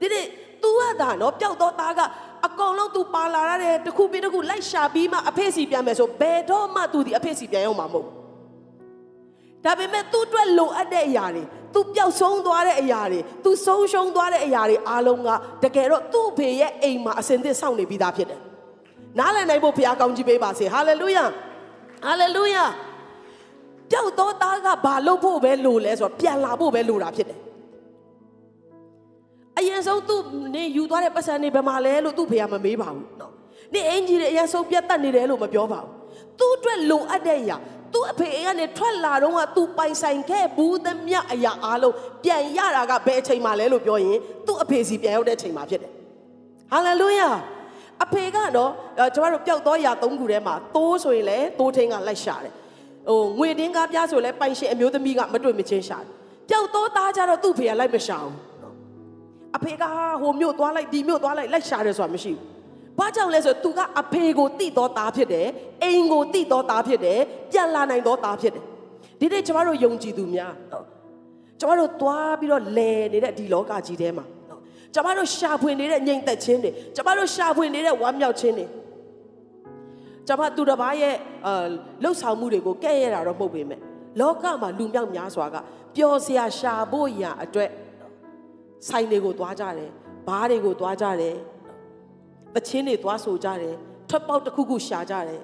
[0.00, 0.26] ဒီနေ့
[0.63, 1.99] तू ကဒါနော်ပျောက်တော့သားက
[2.45, 8.07] အကောင်လုံး तू ပါလာရတဲ့တခုပြီးတခုလိုက်ရှာပြီးမှအဖေစီပြန်မယ်ဆိုဘယ်တော့မှ तू ဒီအဖေစီပြန်ရောက်မှာမဟုတ်
[9.65, 15.29] ဒါပေမဲ့သူ့အတွက်လိုအပ်တဲ့အရာတွေ तू ပျောက်ဆုံးသွားတဲ့အရာတွေ तू ဆုံးရှုံးသွားတဲ့အရာတွေအားလုံးက
[15.63, 18.39] တကယ်တော့သူ့အဖေရဲ့အိမ်မှာအစင်သစ်စောင့်နေပြီးသားဖြစ်တယ်။
[19.19, 21.25] နားလည်နိုင်ဖို့ဘုရားကောင်းကြီးပေးပါစေ။ဟာလေလုယာ။
[22.05, 22.63] ဟာလေလုယာ။
[23.91, 27.50] ပျောက်သောသားကဘာလုပ်ဖို့ပဲလိုလဲဆိုတော့ပြန်လာဖို့ပဲလိုတာဖြစ်တယ်။အ
[29.68, 30.16] ရင်ဆုံးသူ
[30.54, 33.32] နေယူသွားတဲ့ပတ်စံနေဘယ်မှာလဲလို့သူ့ဖေကမမေးပါဘူးနော်။
[33.74, 35.90] နေအင်ဂျီတွေအရင်ဆုံးပြတ်တက်နေတယ်လို့မပြောပါဘူး။
[36.38, 37.56] သူ့အတွက်လိုအပ်တဲ့အရာ
[37.94, 45.92] သူ့အဖေအိမ်ကနေထွက်လာတော့ကသူပိုင်ဆိုင်ခဲ့ဘူးသမျှအရာအားလုံးပြန်ရတာကဘယ်အချိန်မှလဲလို့ပြောရင်သူ့အဖေစီပြန်ရောက်တဲ့အချိန်မှဖြစ်တယ်
[46.72, 47.30] ဟာလေလုယာ
[48.04, 48.70] အဖေကတော့
[49.14, 52.52] ကျွန်တော်တို့ပျောက်သောຢာသုံးခုထဲမှာသိုးဆိုရင်လည်းသိုးထင်းကလိုက်ရှာတယ်
[53.08, 56.08] ဟိုငွေတင်းကားပြားဆိုလည်းပိုင်ရှင်အမျိုးသမီးကမတွေ့မချင်းရှာတယ်
[56.48, 58.51] ပျောက်သောသားကြတော့သူ့ဖေကလိုက်မရှာဘူး
[59.56, 59.84] အဖေက
[60.22, 65.48] ဟိုမြို့သွားလိုက်ဒီမြို့သွားလိုက်လိုက်ရှာတယ်ဆိုတာမရှိဘူးဘာကြောင့်လဲဆိုသူကအဖေကိုတိတော်သားဖြစ်တယ်
[65.82, 67.18] အိမ်ကိုတိတော်သားဖြစ်တယ်
[67.52, 68.64] ပြန်လာနိုင်တော်သားဖြစ်တယ်
[69.20, 70.84] ဒီနေ့ကျမတို့ယုံကြည်သူများနော်
[71.60, 74.60] ကျမတို့သွားပြီးတော့လဲနေတဲ့ဒီလောကကြီးထဲမှာနော်
[74.94, 78.66] ကျမတို့ရှာဖွေနေတဲ့ငြိမ်သက်ခြင်းတွေကျမတို့ရှာဖွေနေတဲ့ဝမ်းမြောက်ခြင်းတွေ
[80.28, 81.14] ကျမသူတစ်ပါးရဲ့
[81.46, 81.66] အာ
[82.02, 83.80] လှုပ်ဆောင်မှုတွေကိုကဲ့ရတာတော့မဟုတ်ပေမဲ့
[84.20, 85.56] လောကမှာလူမြောက်များစွာက
[85.96, 87.68] ပျော်စရာရှာဖို့ရာအတွက်
[88.88, 89.90] ဆိုင်တွေကိုသွားကြတယ်
[90.28, 91.36] ဘားတွေကိုသွားကြတယ်
[92.54, 93.74] တချင်းတွေသွားဆိုကြတယ်
[94.08, 95.40] ထွက်ပေါက်တစ်ခုခုရှာကြတယ်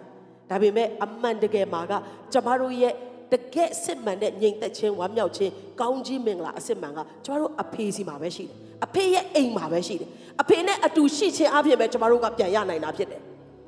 [0.51, 1.93] ဒါပေမဲ့အမှန်တကယ်မှာက
[2.33, 2.95] ကျမတို့ရဲ့
[3.33, 13.21] တကယ်စစ်မှန်တဲ့ငြိမ်သက်ခြင်းဝမ်းမြောက်ခြင်းကောင်းကြီးမင်္ဂလာအစစ်မှန်ကကျမတို့အဖေစီမှာပဲရှိတယ်အဖေရဲ့အိမ်မှာပဲရှိတယ်အဖေနဲ့အတူရှိခြင်းအပြင်ပဲကျမတို့ကပြန်ရနိုင်တာဖြစ်တယ်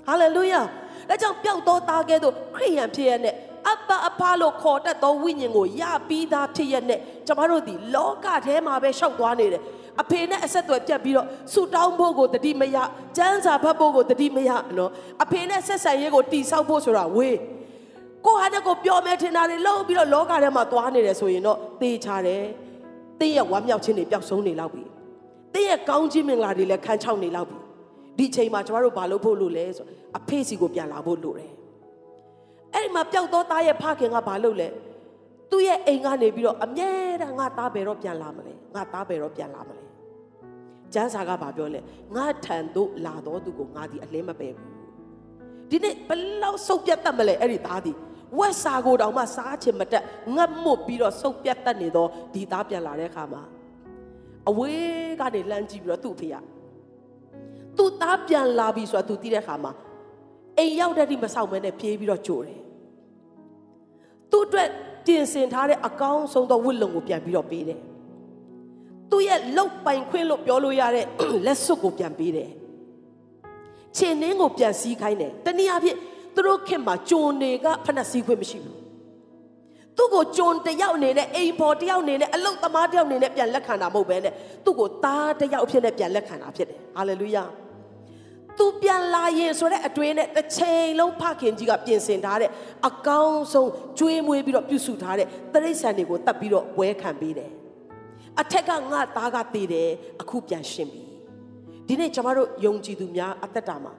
[0.06, 0.60] ဟာလေလုယာ
[1.08, 3.34] ဒါကြောင့်ပျောက်သောသားကဲ့သို့ခရိယန်ဖြစ်ရတဲ့
[3.68, 9.62] အပ္ပအဖလို့ခေါ်တတ်သောဝိညာဉ်ကိုရပြီးသားဖြစ်ရတဲ့ကျမတို့ဒီလောကထဲမှာပဲရှောက်သွားနေတယ်
[10.00, 12.76] အဖေနဲ့အဆက်အသွယ်ပြတ်ပြီးတော့ဆူတောင်းဖို့ကိုတတိမရ
[13.16, 14.90] ကျမ်းစာဖတ်ဖို့ကိုတတိမရနော်
[15.22, 17.38] အဖေနဲ့ဆက်ဆံရေးကိုတိဆောက်ဖို့ဆိုတာဝေး
[18.26, 22.44] ကိုဟာတဲ့ကိုပြောမဲထင်တာတွေလုံးပြီးတော့လောကထဲမှာသွားနေတယ်ဆိုရင်တော့သေချာတယ်
[23.20, 24.82] တင်းရဲ့ဝမ်းမြောက်ခြင်းတွေပျောက်ဆုံးနေလောက်ပြီ
[25.54, 27.58] တင်းရဲ့ကောင်းခြင်းမင်္ဂလာတွေလည်းခန်းချောက်နေလောက်ပြီ
[28.18, 29.86] ဒီချိန်မှာကျမတို့ဘာလုပ်ဖို့လို့လဲဆို
[30.18, 31.50] အဖေစီကိုပြန်လာဖို့လိုတယ်
[32.74, 34.68] အဲ့ဒီမှာပျောက်သောသားရဲ့ဖခင်ကဘာလုပ်လဲ
[35.50, 36.90] သူ့ရဲ့အိမ်ကနေပြီးတော့အမြဲ
[37.22, 39.84] တမ်းငါသားဘယ်တော့ပြန်လာမလဲငါသားဘယ်တော့ပြန်လာမလဲ
[40.94, 41.80] ကျမ်းစာကဘာပြောလဲ
[42.16, 44.70] ငါထံသို့လာတော်သူကိုငါဒီအလင်းမပယ်ဘူး
[45.70, 46.10] ဒီနေ့ဘ
[46.42, 47.92] လောက်စုပ်ပြတ်တတ်မလဲအဲ့ဒီသားဒီ
[48.38, 50.04] ဝက်စာကိုတောင်မှစားချင်မတက်
[50.36, 53.42] ငတ်မွတ်ပြီးတော့စုပ်ပြတ်တတ်နေတော့ဒီသားပြန်လာတဲ့အခါမှာ
[54.48, 56.36] အဝေးကနေလမ်းကြည့်ပြီးတော့သူ့ဖေက
[57.76, 59.72] သူ့သားပြန်လာပြီဆိုတာသူသိတဲ့အခါမှာ
[60.60, 62.58] အိမ်ရောက်တဲ့ဒီမဆောင်မဲနဲ့ပြေးပြီးတော့ကြိုတယ်
[64.30, 64.68] သူ့အတွက်
[65.06, 67.80] တင်ဆင်ထားတဲ့အကောင်းဆုံးသောဝတ်လုံကိုပြန်ပြီးတော့ပေးတယ်
[69.10, 71.06] သူ့ရဲ့လောက်ပိုင်ခွင့်လို့ပြောလို့ရတဲ့
[71.46, 72.50] လက်စွပ်ကိုပြန်ပေးတယ်
[73.96, 75.96] ခြေနှင်းကိုပြန်စည်းခိုင်းတယ်တနည်းအားဖြင့်
[76.34, 78.78] သူတို့ခင်မှာဂျွန်တွေကဖက်နှက်စည်းခွင့်မရှိဘူး
[79.96, 87.44] သူ့ကိုဂျွန်တယောက်အနေနဲ့အိမ်ပေါ်တယောက်အနေနဲ့အလုတ်သမားတယောက်အနေနဲ့ပြန်လက်ခံတာမဟုတ်ဘဲနဲ့သူ့ကိုသားတယောက်အဖြစ်နဲ့ပြန်လက်ခံတာဖြစ်တယ်ဟာလေလုယာ
[88.60, 92.50] သူပြန်လာရင်ဆိုတဲ့အတွင်းနဲ့တစ်ချိန်လုံးဖခင်ကြီးကပြင်ဆင်ထားတဲ့
[92.88, 97.50] အကောင်းဆုံးကျွေးမွေးပြီးတော့ပြုစုထားတဲ့တရိษံတွေကိုတတ်ပြီးတော့ဝဲခံပေးတယ်
[98.40, 99.88] အထက်ကငါသားကတည်တယ်
[100.20, 101.02] အခုပြန်ရှင်းပြီ
[101.86, 103.92] ဒီနေ့ကျွန်တော်တို့ယုံကြည်သူများအသက်တာမှာ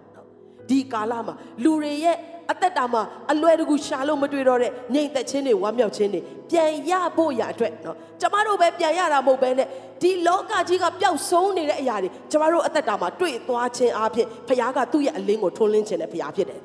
[0.69, 2.17] ဒီကာလမှာလူတွေရဲ့
[2.51, 3.03] အသက်တာမှာ
[3.33, 9.69] အလွယ်တကူရှာလို့မတွေ့တော့တဲ့ငြိမ်သက်ခြင်းတွေဝမ်းမြောက်ခြင်းတွေပြန်ရဖို့ရအတွက်เนาะကျမတို့ပဲပြန်ရတာမဟုတ်ဘဲနဲ့
[10.03, 16.61] ဒီလောကကြီးကပျောက်ဆုံးနေတဲ့အရာတွေကျမတို့အသက်တာမှာတွေ့သွားခြင်းအပြင်ဖခင်ကသူ့ရဲ့အလင်းကိုထွန်းလင်းခြင်းနဲ့ဖခင်ဖြစ်တယ်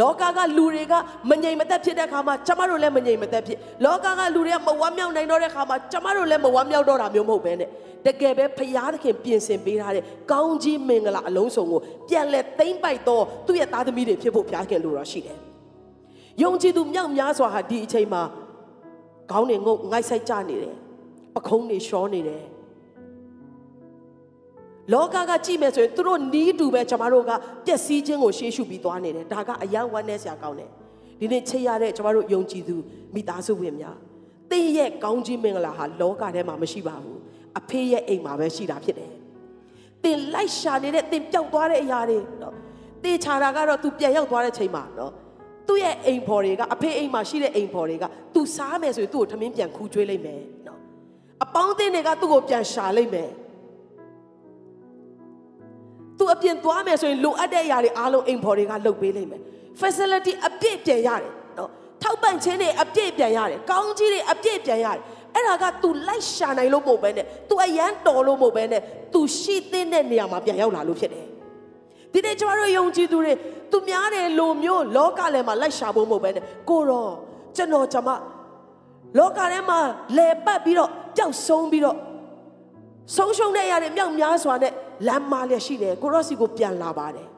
[0.00, 0.94] လောကကလူတွေက
[1.30, 7.68] မငြိမ်မသက်ဖြစ်တဲ့ခါမှာကျမတို့လည်းမငြိမ်မသက်ဖြစ်လောကကလူတွေကမဝမ်းမြောက်နိုင်တော့တဲ့ခါမှာကျမတို့လည်းမဝမ်းမြောက်တော့တာမျိုးမဟုတ်ဘဲနဲ့
[8.06, 15.36] တကယ်ပဲဖရာသခင်ပြင်ဆင်ပေးထားတဲ့ကောင်းကြီးမင်္ဂလာအလုံးစုံကိုပြန်လဲသိမ့်ပိုက်တော့သူ့ရဲ့သားသမီးတွေဖြစ်ဖို့ဖရာခင်လိုတော့ရှိတယ်။
[16.42, 18.22] ယုံကြည်သူမြောက်များစွာဟာဒီအချိန်မှာ
[19.30, 20.74] ခေါင်းတွေငုတ်ငိုက်ဆိုင်ကြနေတယ်။
[21.34, 22.42] ပခုံးတွေရှောနေတယ်။
[24.92, 27.32] လောကကကြည့်မယ်ဆိုရင်သူတို့နီးတူပဲကျွန်တော်တို့က
[27.66, 30.70] ပျက်စီးခြင်းကိုရှေးရှုပြီးသွားနေတယ်။ဒါကအယံဝမ်းနဲ့ဆရာကောင်းတယ်။
[31.20, 32.76] ဒီနေ့ချစ်ရတဲ့ကျွန်တော်တို့ယုံကြည်သူ
[33.14, 33.96] မိသားစုဝင်များ
[34.50, 37.18] သင်ရဲ့ကောင်းကြီးမင်္ဂလာဟာလောကထဲမှာမရှိပါဘူး
[37.58, 39.12] အဖေရဲ့အိမ်မှာပဲရှိတာဖြစ်တယ်။
[40.02, 42.54] သင်လိုက်ရှာနေတဲ့သင်ပျောက်သွားတဲ့အရာတွေနော်။
[43.04, 45.12] တေချာတာကတော့ तू ပြန်ရောက်သွားတဲ့ချိန်မှာနော်။
[45.68, 50.78] သူ့ရဲ့အိမ်ဖော်တွေကအဖေအိမ်မှာရှိတဲ့အိမ်ဖော်တွေက तू စားမယ်ဆိုရင်သူ့ကိုထမင်းပြန်ခူးကျွေးလိုက်မယ်နော်။
[51.44, 53.30] အပေါင်းအသင်းတွေကသူ့ကိုပြန်ရှာလိုက်မယ်။
[56.19, 59.41] तू အပြင်သွားမယ်ဆိုရင်လိုအပ်တဲ့အရာတွေအားလုံးအိမ်ဖော်တွေကလုပ်ပေးလိုက်မယ်။
[59.81, 61.69] facility အပြည့်ပြန်ရတယ်နော်။
[62.03, 65.03] ထောက်ပံ့ခြင်းတွေအပြည့်ပြန်ရတယ်။ကောင်းကြီးတွေအပြည့်ပြန်ရတယ်။
[65.35, 68.81] အဲ့ဒါက तू လိုက်ရှာနိုင်လို့မဟုတ်ပဲနဲ့ तू အရန်တော်လို့မဟုတ်ပဲနဲ့
[69.13, 71.25] तू ရှိသင့်တဲ့နေရာမှာပြန်ရောက်လာလို့ဖြစ်တယ်
[72.13, 73.33] ဒီနေ့ကျွန်တော်တို့ယုံကြည်သူတွေ
[73.71, 77.11] သူများတယ်လိုမျိုးလောကလည်းမှာလိုက်ရှာဖို့မဟုတ်ပဲနဲ့ကိုတော့
[77.55, 78.09] ကျွန်တော်ကျွန်မ
[79.17, 79.79] လောကထဲမှာ
[80.17, 81.97] လဲပတ်ပြီးတော့ပျောက်ဆုံးပြီးတော့
[83.15, 84.71] ဆုံးရှုံးတဲ့အရာတွေမြောက်များစွာနဲ့
[85.06, 87.28] လမ်းမလျက်ရှိတယ်ကိုရော့စီကိုပြန်လာပါတယ်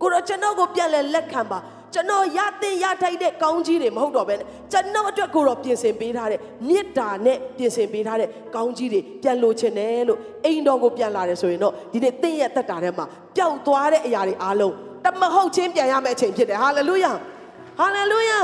[0.00, 1.58] ကိုတော့ကျွန်တော်ကိုပြန်လဲလက်ခံပါ
[1.94, 13.04] ကျွန်တော်ရတဲ့ရထိုက်တဲ့ကောင်းကြီးတွေမဟုတ်တော့ဘဲနဲ့ကျွန်တော်အတွက်ကိုတော့ပြင်ဆင်ပေးထားတဲ့မေတ္တာနဲ့ပြင်ဆင်ပေးထားတဲ့ကောင်းကြီးတွေပြန်လို့ချင်တယ်လို့အိမ်တော်ကိုပြန်လာတယ်ဆိုရင်တော့ဒီနေ့သင်ရဲ့သက်တာထဲမှာ
[13.36, 17.12] ပျောက်သွားတဲ့အရာတွေအားလုံးတမဟုတ်ချင်းပြန်ရမယ့်အချိန်ဖြစ်တယ်ဟာလေလုယာ
[17.78, 18.40] ဟာလေလုယာ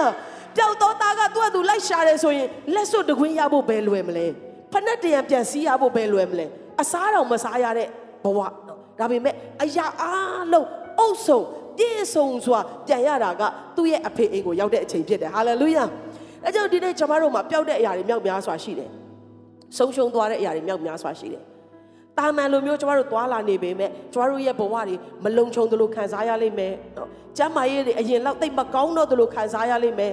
[0.57, 4.27] ပျောက်သောသားကသူ့အတူလိုက်ရှာတယ်ဆိုရင်လက်စွပ်တကွင်းရဖို့ဘယ်လွယ်မလဲ
[4.73, 6.47] ဖက်နဲ့တရံပြန်စီးရဖို့ဘယ်လွယ်မလဲ
[6.81, 7.89] အစားတော်မစားရတဲ့ဘ
[8.37, 8.41] ဝ
[8.99, 11.47] ဒါပေမဲ့အရာအားလုံးအုပ်ဆုံး
[11.79, 13.43] ပြည့်စုံစွာပြန်ရတာက
[13.77, 15.85] သူ့ရဲ့အဖေအိမ်ကိုရောက်တဲ့အချိန်ဖြစ်တယ်ဟာလေလုယာ
[16.45, 18.91] အဲကြောင့်ဒီနေ့ကျွန်တော်တို့မှာပျောက်တဲ့အရာတွေမြောက်များစွာရှိတယ်
[19.77, 21.43] ဆုံးရှုံးသွားတဲ့အရာတွေမြောက်များစွာရှိတယ်
[22.19, 30.13] တာမန်လိုမျိုးကျွန်တော်တို့သွားလာနေပေမဲ့ကျွန်တော်တို့ရဲ့ဘဝတွေမလုံခြုံသလိုခံစားရလိမ့်မယ်နော်ကျမ်းမာရေးတွေအရင်လောက်တိတ်မကောင်းတော့သလိုခံစားရလိမ့်မယ်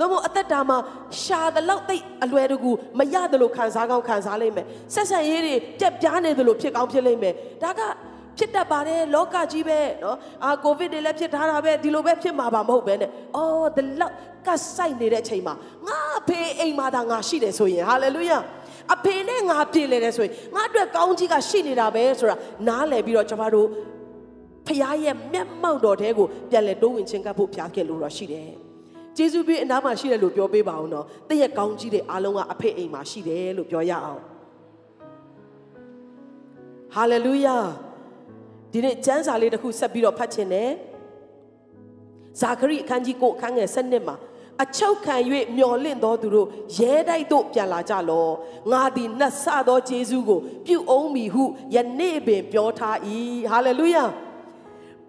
[0.00, 0.78] တော့မအသက်တာမှာ
[1.22, 7.80] ရှာတဲ့လောက်တိတ်အလွယ်တကူမရသလိုခံစားကောင်းခံစားလိမ့်မယ်ဆက်ဆံရေးတွေပြက်ပြားနေသလိုဖြစ်ကောင်းဖြစ်လိမ့်မယ်ဒါက
[8.38, 14.14] ဖြစ်တတ်ပါတယ်လောကကြီးပဲเนาะအာကိုဗစ်တွေလည်းဖြစ်ထားတာပဲဒီလိုပဲဖြစ်မှာပါမဟုတ်ပဲနဲ့အော်ဒီလောက်
[14.46, 15.54] ကဆိုင်နေတဲ့အချိန်မှာ
[15.86, 18.38] ငါအဖေအိမ်မှာဒါငါရှိတယ်ဆိုရင်ဟာလေလုယာ
[18.94, 22.36] အဖေနဲ့ငါပြေလေတယ်ဆိုရင်ငါအတွက်ကောင်းကြီးကရှိနေတာပဲဆိုတာ
[22.68, 23.68] နားလည်ပြီးတော့ကျွန်တော်တို့
[24.66, 28.67] ဖခင်ရဲ့မျက်မှောက်တော်တဲကိုပြန်လဲတိုးဝင်ချင်းကပ်ဖို့ဖျားခဲ့လို့တော့ရှိတယ်
[29.19, 34.21] ဂျေဇုပေးအနားမှာရှိတယ်လို့ပြောပေးပါအောင်နော်တည့်ရဲ့ကောင်းကြီးတွေအားလုံးကအဖေအိမ်မှာရှိတယ်လို့ပြောရအောင်
[36.95, 37.57] ဟာလေလုယာ
[38.71, 40.71] ဒီနေ့ကျမ်းစာလေးတစ်ခုဆက်ပြီးတော့ဖတ်ချင်တယ်
[42.41, 44.15] ဇာခရိအခန်းကြီးကိုအခန်းငယ်7မှာ
[44.63, 45.15] အချုပ်ခံ၍
[45.57, 48.27] မျော်လင့်တော်သူတို့ရဲတိုက်သို့ပြန်လာကြလော
[48.71, 51.43] ငါသည်နှက်ဆသောဂျေဇုကို ပြုအောင်မည်ဟု
[51.75, 52.97] ယနေ့ပင်ပြောထား၏
[53.51, 54.05] ဟာလေလုယာ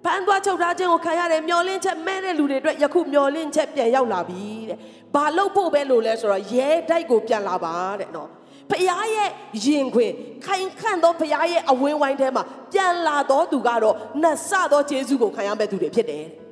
[0.05, 4.79] ဖန်သွားချုပ်ထားခြင်းကိုခံရတဲ့မျော်လင့်ချက်မဲ့တဲ့လူတွေအတွက်ယခုမျော်လင့်ချက်ပြန်ရောက်လာပြီတဲ့။
[5.15, 8.29] ဘာလို့ဖို့ပဲလို့လဲဆိုတော့ရဲတိုက်ကိုပြန်လာပါတဲ့နော်။
[8.71, 9.31] ဖခင်ရဲ့
[9.65, 10.13] ရင်ခွင်
[10.47, 16.27] ခိုင်ခန့်သောဖခင်ရဲ့အဝင်းဝိုင်းထဲမှာပြန်လာတော်သူကတော့နှက်ဆသောယေရှုကိုခံရမဲ့သူတွေဖြစ်တယ်။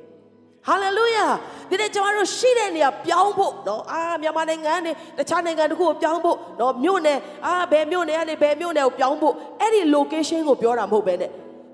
[0.67, 1.25] ဟာလေလုယာ
[1.69, 11.31] ဒီနေ့ကျွန်တော်တို့ရှိတဲ့နေရာပြောင်းဖို့နော်အာမြန်မာနိုင်ငံနဲ့တခြားနိုင်ငံတစ်ခုကိုပြောင်းဖို့နော်မြို့နယ်အာဘယ်မြို့နယ်ကနေဘယ်မြို့နယ်ကိုပြောင်းဖို့အဲ့ဒီ location ကိုပြောတာမဟုတ်ပဲနဲ့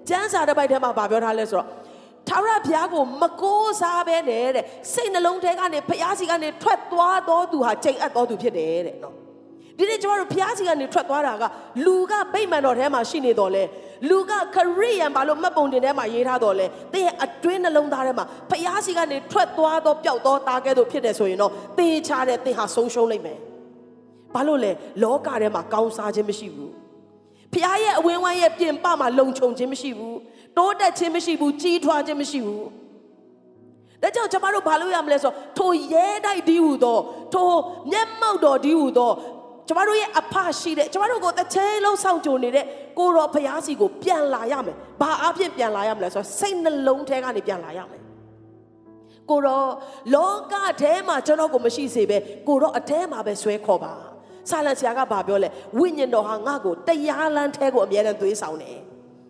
[0.09, 1.67] ကျမ်းစာတစ်ပိုက်ထဲမှာဗာပြောထားလဲဆိုတော့
[2.29, 9.15] ထာဝရဘုရားကိုမကိုးစားပဲနဲ့တဲ့စိတ်နှလုံးထဲကနေဘုရားစီကနေထွက်သွားတော်သူဟာချိန်အပ်တော်သူဖြစ်တယ်တဲ့နော်
[9.77, 11.43] ဒီနေ့ကျွန်တော်တို့ဘုရားစီကနေထွက်သွားတာက
[11.85, 13.63] လူကဗိမာန်တော်ထဲမှာရှိနေတော်လဲ
[14.09, 23.39] လူကခရိယန်ဘာလို့မှတ်ပုံတင်ထဲမှာရေးထားတော်လဲသင်ရဲ့အတွင်းနှလုံးသားထဲမှာဘုရားစီကနေထွက်သွားတော့ပျောက်တော့တာကဲ့သို့ဖြစ်တယ်ဆိုရင်တော့သင်ချတဲ့သင်ဟာဆုံးရှုံးလိမ့်မယ်
[24.33, 24.71] ဘာလို့လဲ
[25.03, 26.71] လောကထဲမှာကောင်းစားခြင်းမရှိဘူး
[27.55, 30.17] ဖခင်ရဲ့အဝင်းဝိုင်းရဲ့ပြင်ပမှာလုံခြုံခြင်းမရှိဘူး
[30.57, 32.65] တိုးတက်ခြင်းမရှိဘူးကြီးထွားခြင်းမရှိဘူး
[34.01, 36.99] ဒါကြောင့်ကျမတို့ဘာလို့ရမလဲဆိုထိုရဲတိုက်ဒီဟူသော
[37.33, 37.49] ထို
[37.91, 39.11] မျက်မှောက်တော်ဒီဟူသော
[39.67, 42.65] ကျမတို့ရဲ့အဖရှိတဲ့ကျမတို့ကိုတစ်ချိန်လုံးစောင့်ကြိုနေတဲ့
[42.99, 48.01] ကိုတော်ဖခင်စီကိုပြန်လာရမယ်ဘာအဖြစ်ပြန်လာရမလဲဆိုတော့စိတ်နှလုံးထဲကနေပြန်လာရမယ်
[49.29, 49.67] ကိုတော့
[50.15, 53.93] လောကထဲမှာကျွန်တော်ကိုမရှိစေပဲကိုတော့အထဲမှာပဲဆွဲခေါ်ပါ
[54.49, 58.77] ဆာလန်ဆရာကဘာပြောလဲဝိညာဉ်တော်ဟာငါ့ကိုတရားလမ်းထဲကိုအမြဲတမ်းသွေးဆောင်တယ်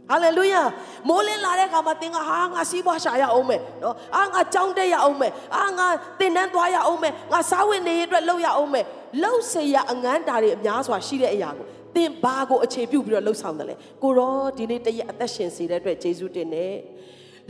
[0.10, 0.62] ဟာလေလုယာ
[1.10, 5.88] မိုးလင်းလာတဲ့အခါမှာသင်ကဟာငါစီးပွားရှာရအောင်မယ်နော်အာငါကြောင်းတက်ရအောင်မယ်အာငါ
[6.20, 8.86] သင်တန်းသွားရအောင်မယ်ငါစားဝင်နေရအတွက်လုပ်ရအောင်မယ်
[9.22, 16.68] လှုပ်စေရအငန်းတာတွေအများစွာရှိတဲ့အရာကိုသင်ဘာကိုအခြေပြုပြီးတော့လှုပ်ဆောင်တယ်လဲကိုရောဒီနေ့တရက်အသက်ရှင်စေတဲ့အတွက်ယေရှုတင်နေ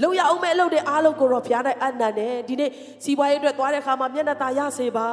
[0.02, 2.70] လို့ရအောင်မဲ့အလုပ်တွေအားလုံးကိုတော့ဖျားတိုင်းအနန္နဲ့ဒီနေ့
[3.04, 5.08] စီးပွားရေးအတွက်သွားတဲ့ခါမှာမျက်နှာသာရစေပါ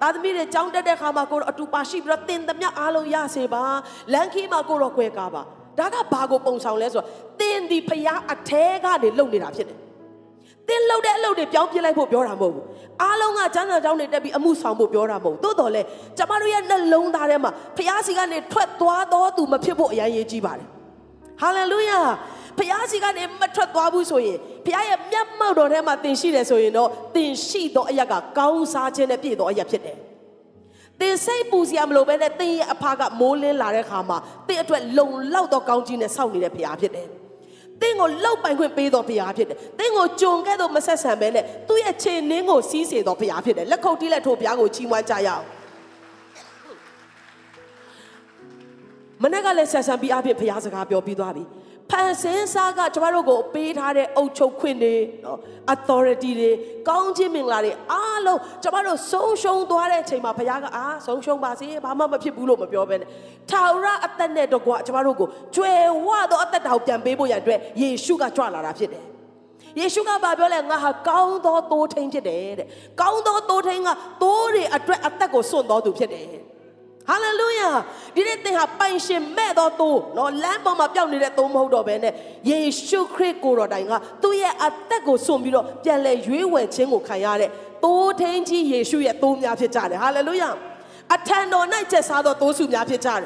[0.00, 3.62] သားသမီးတွေကြောင်းတက်တဲ့ခါမှာကိုတော့အတူပါရှိပြီးတော့တင်သမျှအားလုံးရစေပါ
[4.12, 5.42] လမ်းခီးမှာကိုတော့ခွဲကားပါ
[5.78, 7.08] ဒါကဘာကိုပုံဆောင်လဲဆိုတော့
[7.40, 9.78] တင်းဒီဖျားအထဲကနေလုံနေတာဖြစ်တယ်
[10.68, 12.64] တင်းလှုပ်တဲ့အလုပ်တွေပြောင်းပြလိုက်ဖို့ပြောတာမဟုတ်ဘူး
[13.02, 15.82] အားလုံးကကျမ်းစာကြောင်းတွေတက်ပြီးအမှုဆောင်ဖို့ပြောတာမဟုတ်သို့တော်လဲ
[16.18, 20.68] ကျမတို့ရဲ့နှလုံးသားထဲမှာဖျားစီကနေထွက်သွားတော့သူမဖြစ်ဖို့အရန်ရေးကြီးပါတယ်
[21.40, 22.00] ဟာလေလုယာ
[22.58, 29.98] ဖျားစီကနေမထွက်သွားဘူးဆိုရင်ဖျားရဲ့မျက်မှောက်တော်ထဲမှာသင်ရှိတယ်ဆိုရင်တော့သင်ရှိသောအရက်ကကောင်းစားခြင်းနဲ့ပြည့်သောအရက်ဖြစ်တယ်
[31.02, 37.06] သင်စိတ်ပူစရာမလိုပဲနဲ့သင်ရဲ့အဖကမိုးလင်းလာတဲ့ခါမှာသင်အတွက်လုံလောက်သောကောင်းကြီးနဲ့စောင့်နေတဲ့ဖရားဖြစ်တယ်။
[37.80, 45.44] သင်ကိုလောက်ပိုင်ခွင့်ပေးတော်ဖရားဖြစ်တယ်။သင်ကိုကြုံခဲ့သောမဆက်ဆံပဲနဲ့သူ့ရဲ့ခြေနှင်းကိုစီးစေတော်ဖရားဖြစ်တယ်။လက်ခုပ်တီးလက်ထိုးဖရားကိုချီးမွမ်းကြရအောင်။
[49.22, 51.44] မနေ့ကလည်းဆက်ဆံပြီးအဖြစ်ဖရားစကားပြောပြီးသွားပြီ။
[51.92, 55.38] ဖန်ဆင်းစားကကျမတို့ကိုပေးထားတဲ့အုပ်ချုပ်ခွင့်တွေနော်
[55.74, 56.50] authority တွေ
[56.88, 63.08] ကောင်းခြင်းမင်္ဂလာတွေအားလုံးကျမတို့ဆုံးရှုံးသွားတဲ့အချိန်မှာဘုရားကအာဆုံးရှုံးပါစေဘာမှမဖြစ်ဘူးလို့မပြောဘဲနဲ့
[63.50, 69.04] ထာဝရအသက်နဲ့တကွကျမတို့ကိုကျွယ်ဝသောအသက်တာကိုပြန်ပေးဖို့ရတဲ့ယေရှုကကြွလာတာဖြစ်တယ်
[69.78, 72.68] ယေရှုကဘာပြောလဲငါဟာကောင်းသောတိုးထိန်ဖြစ်တယ်တဲ့
[73.00, 73.88] ကောင်းသောတိုးထိန်က
[74.22, 76.26] တိုးတွေအတွက်အသက်ကိုစွန့်တော်သူဖြစ်တယ်
[77.08, 77.70] ဟာလေလုယာ
[78.16, 82.12] ဒီနေ့သင်ဟာပိုင်ရှင်မဲ့သောသူနော်လမ်းပေါ်မှာပျောက်နေတဲ့သူမဟုတ်တော့ဘဲနဲ့
[82.50, 87.50] ယေရှုခရစ်ကိုတော်တိုင်ကသူ့ရဲ့အသက်ကိုစွန့်ပြီးတော့ပြန်လဲရွေးဝယ်ခြင်းကိုခံရတဲ့
[87.84, 90.50] သိုးထင်းကြီးယေရှုရဲ့သိုးများဖြစ်ကြတယ်ဟာလေလုယာ
[91.14, 93.20] အထံတော်၌ကျက်စားသောသိုးစုများဖြစ်ကြတယ်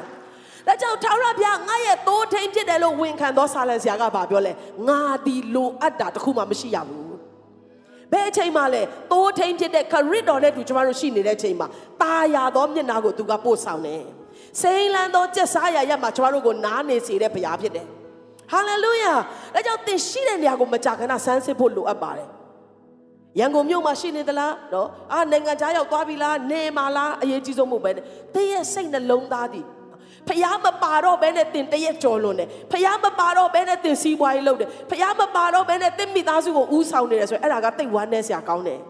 [0.67, 4.51] ဒါကြောင့်ထာဝရဘုရားငါရဲ့သိုးထင်းဖြစ်တယ်လို့ဝန်ခံသောဆာလန်ဆရာကပြောလဲ
[4.87, 7.06] ငါဒီလိုအပ်တာတခုမှမရှိရဘူး
[8.11, 11.67] ဘယ်အချိန်မှလဲတိုးထိန်ဖြစ်တဲ့ခရစ်တော်နဲ့တူကျမတို့ရှိနေတဲ့အချိန်မှာ
[12.01, 14.03] ตาရသောမျက်နာကိုသူကပို့ဆောင်တယ်
[14.61, 17.87] စိန်လန်းသောကြက်စားရရမှာကျမတို့ကိုနားနေစေတဲ့ဘုရားဖြစ်တယ်
[18.51, 19.13] ဟာလေလုယာ
[19.53, 22.29] ဒါကြောင့်သင်ရှိတဲ့နေရာကိုမကြာခဏဆန်းစစ်ဖို့လိုအပ်ပါတယ်
[23.39, 27.91] ရန်ကုန်မြို့မှာရှိနေသလားနော်အာနိုင်ငံခြားရောက်သွားပြီလားနေမှာလားအရေးကြီးဆုံးမဟုတ်ပဲ
[28.33, 29.65] သင်ရဲ့စိတ်နှလုံးသားသည်
[30.28, 38.80] ဖះမပါတော့ဘဲနဲ့တင်တရက်ကြော်လွန်တယ်ဖះမပါတော့ဘဲနဲ့တင်စီးပွားရေးလုပ်တယ်ဖះမပါတော့ဘဲနဲ့တင်မိသားစုကိုဦးဆောင်နေတယ်ဆိုရင်အဲ့ဒါကတိတ်ဝမ်းနဲ့ဆရာကောင်းတယ်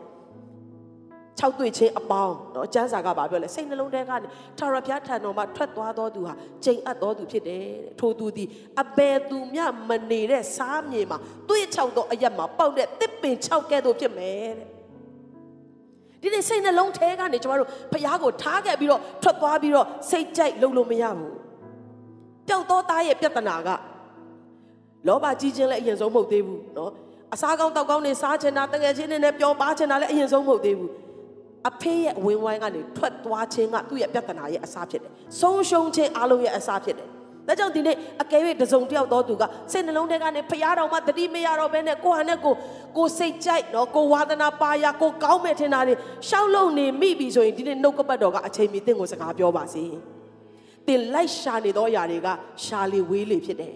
[1.41, 4.27] ၆တွေ့ချင်းအပေါင်းเนาะကျမ်းစာကဘာပြောလဲစိတ်နှလုံးထဲကနေ
[4.59, 7.65] ထာဝရဘုရားထံတော်မှာထွက်သွားတော်သူဟာချိန်အပ်တော်သူဖြစ်တယ်
[8.01, 8.49] ထိုသူသည်
[8.83, 11.19] အဘယ်သူမျှမနေတဲ့စားမြေမှာ
[11.49, 14.76] တွေးချောက်သောအရက်မှာပေါက်တဲ့တစ်ပင်၆ကဲ့သို့ဖြစ်မယ်တဲ့
[16.23, 21.33] ဒီနေ့စိတ်နှလုံးထဲကနေကျမတို့ဖះကိုထားခဲ့ပြီးတော့ထွက်သွားပြီးတော့စိတ်ကြိုက်လုပ်လို့မရဘူး
[22.49, 23.69] ပျောက်သောသားရဲ့ပြဿနာက
[25.07, 26.91] လောဘကြီးခြင်းလည်းအရင်ဆုံးမဟုတ်သေးဘူးเนาะ
[27.35, 30.93] အစားကောင်းတောက်ကောင်းနေစားချင်တာတငယ်ချင်းတွေနဲ့ပျော်ပါချင်တာလည်းအရင်ဆုံးမဟုတ်သေးဘူး
[31.71, 37.09] အဖေရဲ့အဝင်ဝိုင်းကနေထွက်သွားခြင်းကသူ့ရဲ့ပြဿနာရဲ့အစားဖြစ်တယ်ဆုံးရှုံးခြင်းအလုံးရဲ့အစားဖြစ်တယ်
[37.48, 42.54] ဒါကြောင့်ဒီနေ့အကယ်၍တစုံတယောက်သောသူကစိတ်နှလုံးထဲကနေဖျားတော်မှတတိမရတော့ဘဲနဲ့ကိုဟာနဲ့ကို
[42.98, 45.96] ကိုစိတ်ကြိုက်နော်ကိုဝါသနာပါရကိုကောင်းမဲ့ထင်တာတွေ
[46.28, 49.84] ရှောက်လုံနေမိပြီဆိုရင်ဒီနေ့နှုတ်ကပတ်တော်ကအချိန်မီတင့်ကိုစကားပြောပါစေ
[50.88, 52.28] တင်လိုက်ရှာနေသောຢာတွေက
[52.66, 53.76] ရှာလေဝေးလေဖြစ်တယ်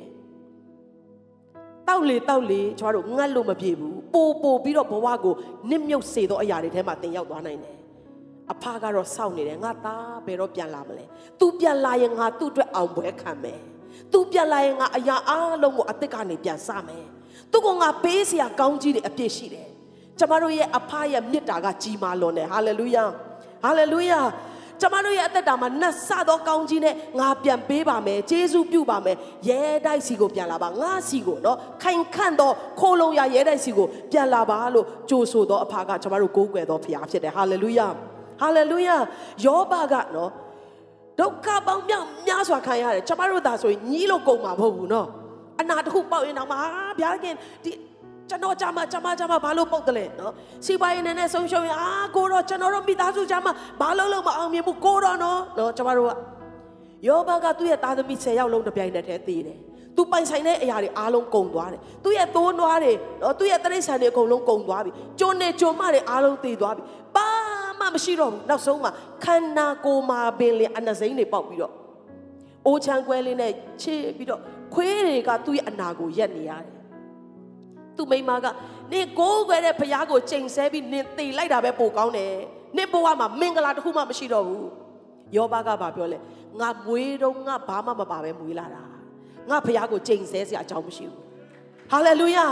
[1.88, 5.36] တောက်လေတောက်လေကျွန်တော်တို့ငတ်လို့မပြေဘူးပို့ပို့ပြီးတော့ဘဝကို
[5.70, 7.81] နစ်မြုပ်စေသောအရာတွေထဲမှာတင်ရောက်သွားနိုင်တယ်
[8.54, 11.06] အဖကတော့စောင့်နေတယ်ငါသားဘယ်တော့ပြန်လာမလဲ
[11.40, 13.60] तू ပြန်လာရင်ငါသူ့အတွက်အောင်ပွဲခံမယ်
[14.12, 17.06] तू ပြန်လာရင်ငါအရာအားလုံးကိုအသက်ကနေပြန်စမယ်
[17.52, 19.70] သူကငါပေးစရာကောင်းကြီးတွေအပြည့်ရှိတယ်
[20.20, 23.04] ကျမတို့ရဲ့အဖရဲ့မေတ္တာကကြီးမားလွန်တယ်ဟာလေလုယာ
[23.64, 24.22] ဟာလေလုယာ
[24.82, 37.88] ကျမတို့ရဲ့အသက်တာမှာနှက်ဆသောကောင်းကြီးနဲ့ငါပြန်ပေးပါမယ်ဂျေဇုပြုပါမယ်ရဲတိုက်စီကိုပြန်လာပါငါစီကိုနော်ခိုင်ခန့်သောခိုးလုံးရရဲတိုက်စီကိုပြန်လာပါလို့ကြိုဆိုသောအဖကကျမတို့ကိုးကွယ်သောဖခင်ဖြစ်တယ်ဟာလေလုယာ
[38.42, 38.98] ဟာလေလုယာ
[39.46, 40.32] ယောဘကနော်
[41.20, 45.08] ဒုက္ခပေါင်းမြောက်များစွာခံရတယ်ကျမတို့သာဆိုရင်ညီးလို့ကုန်မှာမဟုတ်ဘူးနော်
[45.60, 46.60] အနာတစ်ခုပေါက်ရင်တော့မှာ
[46.98, 47.72] ဘုရားခင်ဒီ
[48.30, 50.34] ကျွန်တော်ကြမှာကြမှာကြမှာဘာလို့ပုတ်တယ်လဲနော်
[50.66, 56.12] စီပွားရေးနဲ့နဲ့ဆုံးရှုံးရင်အာကိုတော့ကျွန်တော်တို့မိသားစုကြမှာဘာလို့လို့မအောင်မြင်ဘူးကိုတော့နော်နော်ကျမတို့က
[57.08, 59.58] ယောဘကသူ့ရဲ့သားသမီး10ယောက်လုံးတစ်ပြိုင်တည်းတည်းသေးတယ်
[59.96, 66.84] သူပိုင်ဆိုင်တဲ့အရာတွေအားလုံးကုန်သွားတယ်သူ့ရဲ့သိုးနွားတွေနော်သူ့ရဲ့တရိษံတွေအကုန်လုံးကုန်သွားပြီကျုံနေကျုံမတွေအားလုံးသေသွားပြီ
[67.16, 67.51] ဘာ
[67.82, 68.92] မှမရှိတော့ဘူးနောက်ဆုံးမှာ
[69.24, 71.74] ခန္ဓာကိုယ်မှာပင်လေအနစိမ့်တွေပေါက်ပြီးတော့
[72.68, 74.42] အိုးချမ်းကွဲလေးနဲ့ချစ်ပြီးတော့
[74.74, 76.72] ခွေးတွေကသူ့ရဲ့အနာကိုရက်နေရတယ်
[77.98, 78.46] သူမိမက
[78.92, 82.34] နင်ကိုးကွယ်တဲ့ဖရားကိုချိန်ဆပြီးနင်သေလိုက်တာပဲပိုကောင်းတယ်
[82.78, 84.68] နင်ဘဝမှာမင်္ဂလာတစ်ခုမှမရှိတော့ဘူး
[85.36, 86.18] ယောဘကဘာပြောလဲ
[86.60, 88.84] ငါမွေးတော့ငါဘာမှမပါပဲမွေးလာတာ
[89.50, 91.18] ငါဖရားကိုချိန်ဆစရာအကြောင်းမရှိဘူး
[91.92, 92.46] ဟာလေလုယာ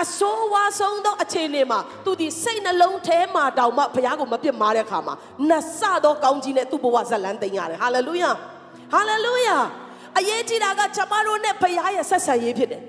[0.00, 5.14] အဆိုးဝါးဆုံးသောအခြေအနေမှာသူဒီစိတ်နှလုံးထဲမှာတောင်မှဘုရားကိုမပြစ်မှားတဲ့အခါမှာ
[5.48, 8.30] နှဆသောကောင်းကြီးနဲ့သူ့ဘဝဇက်လန်းသိမ်းရတယ်ဟာလေလုယာ
[8.92, 9.58] ဟာလေလုယာ
[10.18, 12.82] အရေးကြီးတာကကျွန်မတို့နဲ့ဘုရားရဲ့ဆက်ဆံရေးဖြစ်တယ်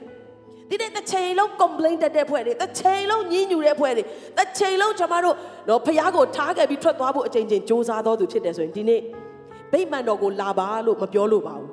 [0.69, 4.03] ဒီနေ့တစ်ချိန်လုံး complain တက်တဲ့ဖွဲ့တွေတစ်ချိန်လုံးညှဉ်းညူတဲ့ဖွဲ့တွေ
[4.37, 5.35] တစ်ချိန်လုံးကျွန်မတို့
[5.69, 9.01] တော့ဘုရားကိုထားခဲ့ပြီးထွက်သွားဖို့အချိန်ချင်းစ조사တော်သူဖြစ်တယ်ဆိုရင်ဒီနေ့
[9.71, 11.72] ဗိမာန်တော်ကိုလာပါလို့မပြောလို့ပါဘူး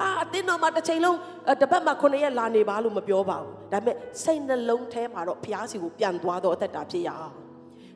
[0.00, 1.18] အာအတင်းတော်မှာတစ်ချိန်လုံး
[1.62, 7.34] တပတ်မှာ9ရက်လာနေပါလို့မပြောပါဘူးဒါပေမဲ့စိတ်နှလုံးထဲမှာတော့ဖျားစီကိုပြန်သွားတော့အသက်တာဖြစ်ရအောင်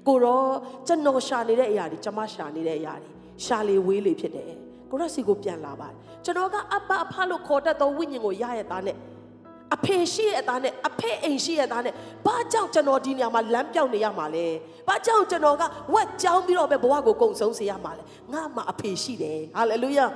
[0.08, 0.48] ကိုတော့
[0.86, 3.10] ကျွန်တော်ရှာနေတဲ့အရာတွေကျွန်မရှာနေတဲ့အရာတွေ
[3.44, 4.52] ရှာလေဝေးလေဖြစ်တယ်
[4.90, 8.96] ကိုတော့စီကိုပြန်လာပါတယ်ကျွန်တော်ကအပအဖလို့ခေါ်တတ်သောဝိညာဉ်ကိုရရတဲ့နဲ့
[9.74, 11.94] အဖေရှိရဲ့အသားနဲ့အဖေအိမ်ရှိရဲ့အသားနဲ့
[12.26, 14.46] ဘာကြောင့်ကျွန်တော်ဒီနေရာမှာလမ်းပြောင်းနေရမှာလဲ
[14.88, 15.62] ဘာကြောင့်ကျွန်တော်က
[15.94, 20.06] ဝက်ကြောင်းပြီးတော့ပဲဘဝကိုကုံဆုံးစေရမှာလဲငါမှအဖေရှိတယ်ဟာလေလုယာ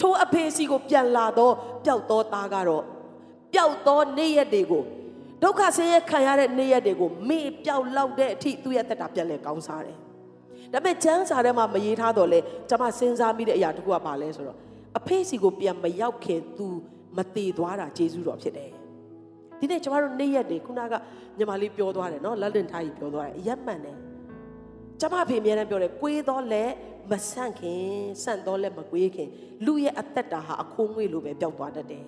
[0.00, 1.54] ထိုအဖေစီကိုပြန်လာတော့
[1.84, 2.84] ပျောက်သောသားကတော့
[3.52, 4.84] ပျောက်သောနေ့ရက်တွေကို
[5.42, 9.96] ဒုက္ခဆင်းရဲခံရတဲ့နေ့ရက်တွေကိုမေ့ပျောက်လောက်တဲ့အထိသူ့ရဲ့တက်တာပြန်လဲကောင်းစားတယ်။
[10.72, 14.58] ဒါပေမဲ့ကျမ်းစာထဲမှာမရေးထားတော့လေကျွန်မစဉ်းစားမိတဲ့အရာတစ်ခုကဘာလဲဆိုတော့
[14.98, 16.66] အဖေစီကိုပြန်မရောက်ခင်သူ
[17.16, 18.70] မတည်သွားတာဂျေဇုတော်ဖြစ်တယ်။
[19.60, 20.94] ဒီနေ့ကျွန်တော်တို့နေ့ရက်တွေခုနက
[21.38, 23.96] ညီမလေးပြောသွားတယ်နော်လက်လင်ထားကြီးပြောသွားတယ်အယက်မှန်တယ်။
[25.00, 26.64] ကျွန်မအဖေအများနဲ့ပြောတယ်ကွေးတော့လဲ
[27.10, 27.86] မဆန့်ခင်
[28.22, 29.28] ဆန့်တော့လဲမကွေးခင်
[29.64, 32.04] လူရဲ့အသက်တာဟာအခိုးငွေလိုပဲပျောက်သွားတတ်တယ်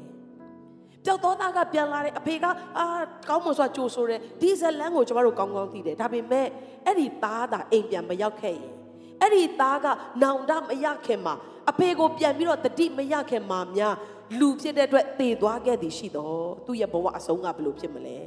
[1.05, 2.45] ပျောက်သောသားကပြန်လာတယ်အဖေက
[2.79, 2.87] အာ
[3.29, 6.47] ကောင်းမွန်စွာကြိုဆိုတယ်ဒီဇလန်ကိုကျမတို့ကောင်းကောင်းသိတယ်ဒါပေမဲ့
[6.87, 8.69] အဲ့ဒီသားသာအိမ်ပြန်မရောက်ခဲ့ရင်
[9.21, 9.87] အဲ့ဒီသားက
[10.23, 11.35] နောင်တမရခင်မှာ
[11.71, 13.95] အဖေကိုပြန်ပြီးတော့တတိမရခင်မှာများ
[14.39, 18.19] လူဖြစ်တဲ့အတွက်တည်သွားခဲ့သည်ရှိတော့သူ့ရဲ့ဘဝအဆုံးကဘယ်လိုဖြစ်မလဲ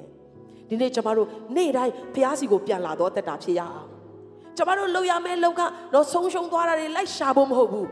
[0.69, 3.90] ဒီနေ့ကျမတို့နေ့တိုင်းဖះစီကိုပြန်လာတော့တက်တာဖြစ်ရအောင်
[4.57, 5.61] ကျမတို့လှုပ်ရမယ့်လောက
[5.93, 7.87] တော့ဆုံးရှုံးသွားတာတွေလိုက်ရှာဖို့မဟုတ်ဘူး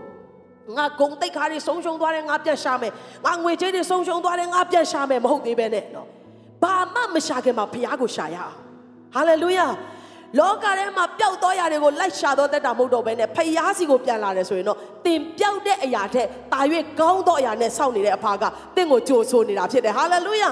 [0.78, 2.92] ငါဂုံတိတ်ခါတွေဆုံးရှုံးသွားတယ်ငါပြန်ရှာမယ်
[3.26, 6.08] ငါငွေကြေးတွေဆုံးရှုံးသွားတယ်ငါပြန်ရှာမယ်မဟုတ်သေးပဲနဲ့နော်
[6.64, 8.56] ဘာမှမရှာခင်မှာဖခင်ကိုရှာရအောင်
[9.16, 9.68] ဟာလေလုယာ
[10.40, 16.62] လောကထဲမှာပျောက်သောຢာတွေကိုလိုက်ရှာတော့တတ်တာမဟုတ်တော့ဘဲနဲ့ဖျားစီကိုပြန်လာတယ်ဆိုရင်တော့တင်ပျောက်တဲ့အရာထက်တာ၍
[17.00, 18.44] ကောင်းသောအရာနဲ့စောင့်နေတဲ့အဖက
[18.76, 20.50] တင့်ကိုကြိုဆိုနေတာဖြစ်တယ်ဟာလေလုယာ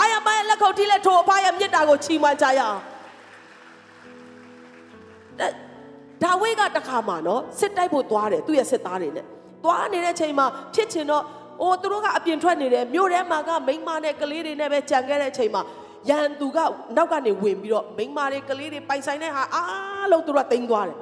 [0.00, 2.78] အာရမရဲ့လက်ခုပ်တီးလက်ထိုးအဖရဲ့မြတ်တာကိုချီးမွမ်းကြရအောင်
[6.22, 9.26] ဒါဝိကတခါမှနော်စစ်တိုက်ဖို့သွားတယ်သူ့ရဲ့စစ်သားတွေနဲ့
[9.64, 11.24] သွားနေတဲ့ချိန်မှာဖြစ်ချင်တော့
[11.62, 15.62] အိုးသူတို့ကအပြင်ထွက်နေတယ်မြို့ထဲမှာကမိန်းမနဲ့ကလေးတွေနဲ့ပဲကြံခဲ့တဲ့ချိန်မှာ
[16.10, 16.58] ရန်သူက
[16.96, 20.98] နောက်ကနေဝင်ပြီးတော့မိန်းမတွေကလေးတွေပိုင်ဆိုင်တဲ့ဟာအားလုံးသူတို့ကတိမ့်သွားတယ်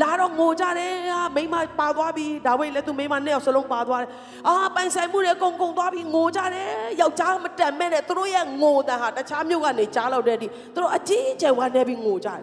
[0.00, 4.10] လာတော့ငိုကြတယ်ဟာမိမပါသွားပြီဒါဝိလည်းသူမိမနဲ့ယောက်စလုံးပါသွားတယ်
[4.48, 12.42] အာပိုင်ဆိုင်မှုတွေကုန်ကုန်သွားပြီငိုကြတယ်ယောက်ျားမတန်မဲ့နဲ့သူတို့ရဲ့ငိုတဲ့ဟာတခြားမြို့ကနေကြားလောက်တဲ့ဒီသူတို့အကြီးအကျယ်ဝမ်းနေပြီးငိုကြတယ်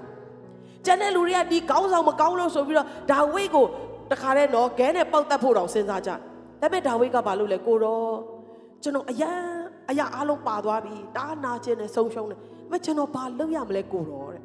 [0.86, 3.66] ကျန်တဲ့လူတွေကဒီကောင်းဆောင်မကောင်းလို့ဆိုပြီးတော့ဒါဝိကို
[4.12, 6.16] တခါတည်းတော့ဂဲနဲ့ပေါက်တက်ဖို့တောင်စဉ်းစားကြဒါ
[6.62, 8.14] ပေမဲ့ဒါဝိကဘာလို့လဲကိုတော့
[8.84, 9.40] ကျွန်တော်အရန်
[9.90, 12.40] အရာအလုံးပါသွားပြီတားနာခြင်းနဲ့ဆုံးရှုံးတယ်
[12.72, 14.44] မကျွန်တော်ဘာလုပ်ရမလဲကိုတော့တဲ့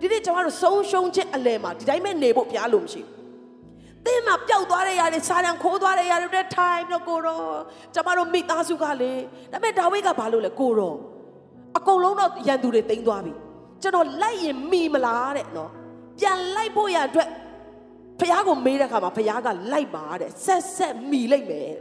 [0.00, 3.16] ဒီနေ့ကျွန်တော်တို့ဆုံးရှုံးခြင်းအလယ်မှာဒီတိုင်းပဲနေဖို့ဘုရားလိုမရှိဘူး
[4.06, 7.46] တင်းမှာပျောက်သွားတဲ့ຢာတွေစာရန်ခိုးသွားတဲ့ຢာတွေတဲ့ထိုင်ပြီးတော့ကိုတော့
[7.94, 9.12] ကျွန်တော်တို့မိသားစုကလေ
[9.52, 10.96] ဒါပေမဲ့ဒါဝိဒ်ကဘာလို့လဲကိုတော့
[11.78, 13.32] အကုန်လုံးတော့ရန်သူတွေတိမ့်သွားပြီ
[13.82, 15.70] ကျွန်တော်လိုက်ရင်မိမလားတဲ့နော်
[16.20, 17.28] ပြန်လိုက်ဖို့ရအတွက်
[18.20, 21.72] ဖះကိုမေးတဲ့အခါမှာဖះကလိုက်ပါတဲ့ဆက်ဆက်မိလိုက်မယ်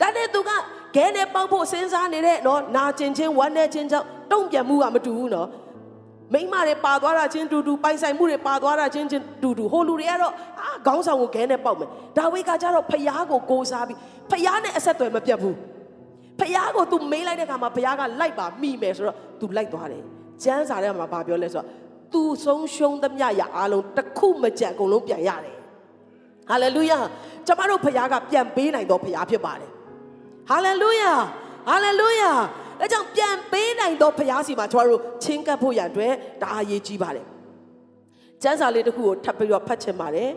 [0.00, 0.50] ဒါနဲ့သူက
[0.96, 5.48] ခဲနဲ့ပေါက်ဖို့စဉ်းစားနေတဲ့နော်နာကျင်ချင်းဝမ်းနဲ့ချင်းကြောင့်တုံ့ပြန်မှုကမတူဘူးနော်
[6.32, 13.98] မိမတွေပါသွားတာချင်းတူတူပိုင်ဆိုင်မှုတွေပါသွားတာချင်းချင်းတူတူဟိုလူတွေကတော့အာခေါင်းဆောင်ကိုခဲနဲ့ပေါက်မယ်ဒါဝိကကြတော့ဖះကိုကိုးစားပြီး
[14.30, 15.56] ဖះနဲ့အဆက်အသွယ်မပြတ်ဘူး
[16.40, 20.02] ဖះကို तू မေးလိုက်တဲ့အခါမှာဖះကလိုက်ပါမိမယ်ဆိုတော့ तू လိုက်သွားတယ်
[20.44, 21.66] ကျမ်းစာထဲမှာဘာပြောလဲဆိုတော့
[22.12, 25.56] तू ဆုံးရှုံးသမျှရအားလုံးတစ်ခုမကြံအကုန်လုံးပြန်ရတယ်
[26.50, 26.98] ဟာလေလုယာ
[27.46, 29.70] ကျမတို့ဖះကပြန်ပေးနိုင်တော့ဖះဖြစ်ပါတယ်
[30.48, 31.12] ဟာလေလုယာ
[31.68, 32.32] ဟာလေလုယာ
[32.80, 37.26] ဒါကြောင့်ပြန်ပေးနိုင်တော့ဖះစီမှာကျမတို့ချင်းကပ်ဖို့ရန်အတွက်ဒါအရေးကြီးပါတယ်
[38.42, 40.30] ကျမ်းစာလေးတစ်ခုကိုထပ်ပြီးတော့ဖတ်ချင်ပါတယ်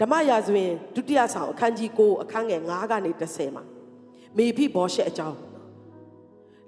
[0.00, 3.64] ဓမ္မရာဇဝင်ဒုတိယဆောင်အခန်းကြီး9အခန်းငယ်9ကနေ10မှာ
[4.38, 5.36] မေဖိဘောရှက်အကြောင်း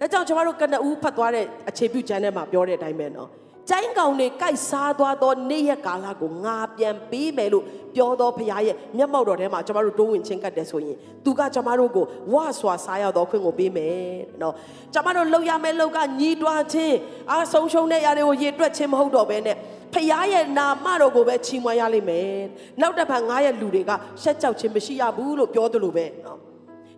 [0.00, 3.30] ဒါကြောင့်ကျွန်တော်တို့ကနဦးဖတ်သွားတဲ့အခြေပြုကျမ်းထဲမှာပြောတဲ့အတိုင်းပဲနော်
[3.70, 14.54] ကျိုင်းကောင်တွေကြိုက်စားသွားသောနေ့ရက်ကာလကိုငါပြန်ပေးမယ်လို့ပြောသောဖရားရဲ့မျက်မှောက်တော်ထဲမှာကျွန်တော်တို့တိုးဝင်ချင်းကတ်တယ်ဆိုရင်သူကကျွန်တော်တို့ကိုဝါစွာစားရသောခွင့်ကိုပေးမယ်နော်
[14.94, 16.96] ကျွန်တော်တို့လှုပ်ရမယ့်လှုပ်ကညီးတွားခြင်း
[17.30, 19.56] အားဆုံးရှုံးတဲ့ຢာတွေကိုရေတွက်ခြင်းမဟုတ်တော့ဘဲနဲ့
[19.94, 22.38] ဖရားရဲ့နာမတော်ကိုပဲချီးမွမ်းရလိမ့်မယ်
[22.80, 23.90] နောက်တစ်ဖန်ငါရဲ့လူတွေက
[24.22, 26.47] ရှက်ကြောက်ခြင်းမရှိရဘူးလို့ပြောသလိုပဲနော်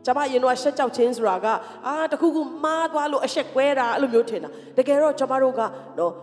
[0.05, 1.47] ကျွန်မရင်တော့ရှက်ကြောက်ခြင်းဆိုတာက
[1.87, 5.61] အာတခုခုမှားသွားလို့အရှက်ကွဲတာအဲ့လိုမျိုးထင်တာတကယ်တော့ကျွန်မတို့က
[5.99, 6.13] နော်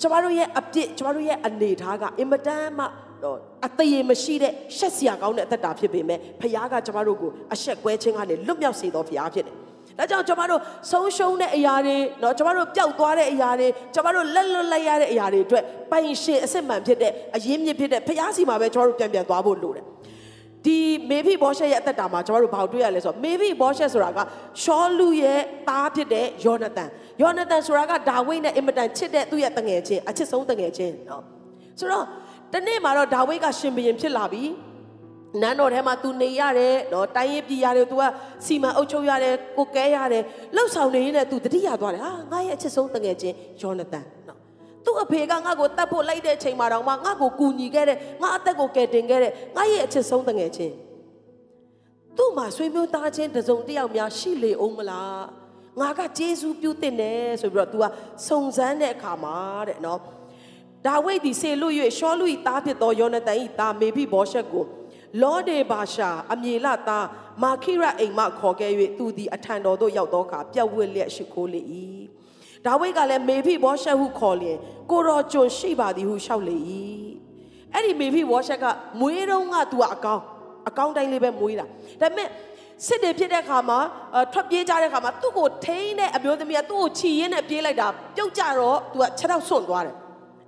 [0.00, 2.84] ကျမတို့ရဲ့အပြစ်ကျမတို့ရဲ့အနေထားကအင်မတန်မှ
[3.22, 9.56] တော့အသေးမရှိတဲ့ရှက်စရာကောင်းတဲ့အသက်တာဖြစ်ပေမဲ့ဖခင်ကကျမတို့ကိုအရှက်ကွဲခြင်းကနေလွတ်မြောက်စေတော်ဖခင်ဖြစ်တယ်။
[9.98, 19.84] ဒါကြောင့်ကျမတို့ဆုံးရှုံးတဲ့အရာတွေเนาะကျမတို့ပျောက်သွားတဲ့အရာတွေကျမတို့လက်လွတ်လိုက်ရတဲ့အရာတွေအတွက်ပိုင်ရှင်အစစ်မှန်ဖြစ်တဲ့အရင်းမြစ်ဖြစ်တဲ့ဖခင်စီမှာပဲကျမတို့ပြန်ပြန်သွားဖို့လိုတယ်။
[20.64, 20.78] ဒီ
[21.10, 24.18] မေဖိဘောရှက်ရဲ့အသက်တာမှာကျမတို့ဘာတွေ့ရလဲဆိုတော့မေဖိဘောရှက်ဆိုတာက
[24.62, 26.88] ရှောလူရဲ့သားဖြစ်တဲ့ယောနသန်
[27.22, 31.22] ယောနသန်ဆိုတာကဒါဝိဒ်နဲ့အင်မတန်ချစ်တဲ့သူ့ရဲ့တငယ်ချင်းအချစ်ဆုံးတငယ်ချင်းเนาะ
[31.78, 32.04] ဆိုတော့
[32.52, 34.44] တနေ့မှာတော့ဒါဝိဒ်ကရှင်ဘုရင်ဖြစ်လာပြီ
[35.42, 38.02] နန်းတော်ထဲမှာ तू နေရတယ်เนาะတိုင်းရေးပြည်ရတယ် तू က
[38.46, 40.22] စီမံအုပ်ချုပ်ရတယ်ကိုကဲရတယ်
[40.56, 44.17] လှုပ်ဆောင်နေရင်လည်း तू တတိယသွားတယ်ဟာငါရဲ့အချစ်ဆုံးတငယ်ချင်းယောနသန်เนาะ
[44.85, 50.75] သူ့အဖေကငါ့ကိုတတ်ဖို့လိုက်တဲ့အချိန်မှာတော့မှငါ့ကိုကူညီခဲ့တဲ့ငါအသက်ကိုကယ်တင်ခဲ့တဲ့ငါရဲ့အချစ်ဆုံးတငယ်ချင်း
[52.17, 55.23] သူ့မှာဆွေမျိုးသားချင်းတစုံတစ်ယောက်များရှိလေအောင်မလား
[55.79, 57.85] ငါကဂျေဇူးပြုတင်တယ်ဆိုပြီးတော့ तू က
[58.27, 59.35] စုံစမ်းတဲ့အခါမှာ
[59.67, 59.99] တဲ့နော်
[60.85, 64.65] ဒါဝိဒ်ဒီဆေလွတ်၍ရှောလူ၏သားဖြစ်သောယောနသန်၏သားမေဖိဘောရှက်ကို
[65.21, 67.05] လောဒေဘာရှာအမြေလသား
[67.43, 71.61] မာခိရအိမ်မှခေါ်ခဲ့၍သူသည်အထံတော်သို့ရောက်သောအခါပြက်ဝက်လျက်ရှိခိုးလေ၏
[72.66, 74.58] ဒါဝိဒ်ကလည်းမေဖိဘောရှက်ဟုခေါ်လျင်
[74.90, 76.56] ကိုတော်ကျွန်ရှိပါသည်ဟုလျှောက်လေ၏
[77.72, 78.64] အဲ့ဒီမေဖိဘောရှက်က
[79.00, 80.22] မွေးတော့ကသူကအကောင်း
[80.68, 81.64] အကောင်းတိုင်းလေးပဲမွေးတာ
[82.00, 82.28] ဒါပေမဲ့
[82.86, 83.78] စစ်တွေဖြစ်တဲ့ခါမှာ
[84.32, 89.96] ထွက်ပြေးကြတဲ့ခါမှာသူ့ကိုထိန်းတဲ့အမျိုးသမီးကသူ့ကိုချီရင်းနဲ့ပြေးလိုက်တာပြုတ်ကြတော့သူကခြေထောက်ဆွန့်သွားတယ်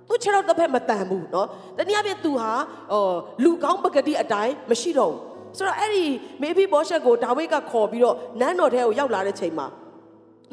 [0.07, 2.51] သူခြေထောက်တစ်ဖက်မတန်ဘူးเนาะတနည်းအားဖြင့်သူဟာ
[2.91, 3.03] ဟို
[3.43, 6.05] လူကောင်းပကတိအတိုင်းမရှိတော့ဘူးဆိုတော့အဲ့ဒီ
[6.41, 9.67] မေဘီဘောရှက်ကိုဒါဝိဒ်ကခေါ်ပြီးတော့နန်းတော်ထဲကိုရောက်လာတဲ့ချိန်မှာ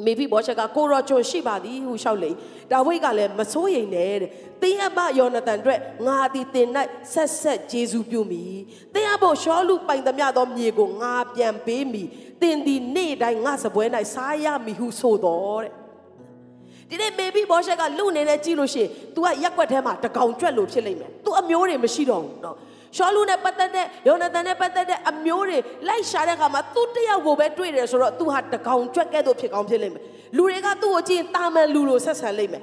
[0.05, 2.31] မေဖိဘောရှက်ကကိုရောကျွန်ရှိပါသည်ဟုလျှောက်လေ
[2.71, 4.29] ဒါဝိဒ်ကလည်းမစိုးရိမ်နဲ့တဲ့
[4.61, 6.67] တင်းအဘယောနသန်အတွက်ငါသည်တင်၌
[7.13, 8.43] ဆက်ဆက်ဂျေဇူးပြုမိ
[8.93, 12.03] တင်းအဘရှောလူပိုင်သမျှသောမြေကိုငါပြန်ပေးမိ
[12.41, 15.71] တင်သည်နေ့တိုင်းငါစပွဲ၌စားရမည်ဟုဆိုတော်တဲ့
[16.89, 22.55] ဒီနေ့မေဘီဘောရှက်ကလူနေနဲ့ကြည့်လို့ရှိရင် तू ကရက်ွက်ထဲမှာတကောင်ကြွက်လို့ဖြစ်လိမ့်မယ် तू အမျိုးတွေမရှိတော့ဘူးเนาะ
[22.96, 30.02] ရှောလူနဲ့ပတ်သက်တဲ့ယောနသန်နဲ့ပတ်သက်တဲ့အမျိုးတွေလိုက်ရှာတဲ့အခါမှာသူတယောက်ကိုပဲတွေ့တယ်ဆိုတော့သူဟာတကောင်ကြွက်ကဲ့သို့ဖြစ်ကောင်းဖြစ်လိမ့်မယ်
[30.36, 32.62] လူတွေကသူ့ကိုကြည့်ရင်တာမန်လူလိုဆက်ဆံလိမ့်မယ်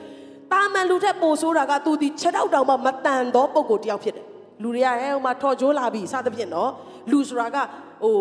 [0.54, 4.26] တာမန်လူထက်ပိုဆိုးတာကသူဒီခြေထောက်တောင်မှမတန်သောပုံကိုတယောက်ဖြစ်တယ်
[4.62, 6.72] လူတွေကအဲဟိုမှာထော်ကြိုးလာပြီစသဖြင့်နော်
[7.12, 7.58] လူဆိုတာက
[8.04, 8.18] ဟို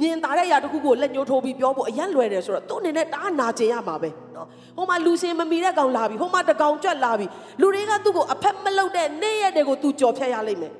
[0.00, 4.46] မြင်တာတဲ့အရာတစ်ခုကိုလက်ညှိုးထိုးပြီးပြောဖို့အရက်လွယ်တယ်ဆိုတော့သူ့အနေနဲ့တအားနာကျင်ရမှာပဲနော်
[4.76, 7.26] ဟိုမှာလူစင်မမီတဲ့ကောင်လာပြီဟိုမှာတကောင်ကြွက်လာပြီ
[7.60, 10.72] လူတွေကသူ့ကိုအဖက်မလုပ်တဲ့နေ့ရက်တွေကိုသူကြော်ဖြတ်ရလိမ့်မယ်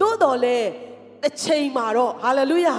[0.00, 0.56] သို့တော်လဲ
[1.22, 2.76] တစ်ချိန်မှာတော့ဟာလေလုယာ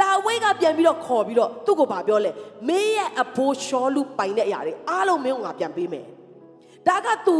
[0.00, 2.30] ဒါဝိတ်ကပြန်ပြီးတော့ခေါ်ပြီးတော့သူ့ကိုဗာပြောလဲ
[2.68, 6.06] မင်းရဲ့အဖိုးရှောလူပိုင်တဲ့အရာတွေအားလုံးမင်းကငါပြန်ပေးမယ်
[6.88, 7.36] ဒါက तू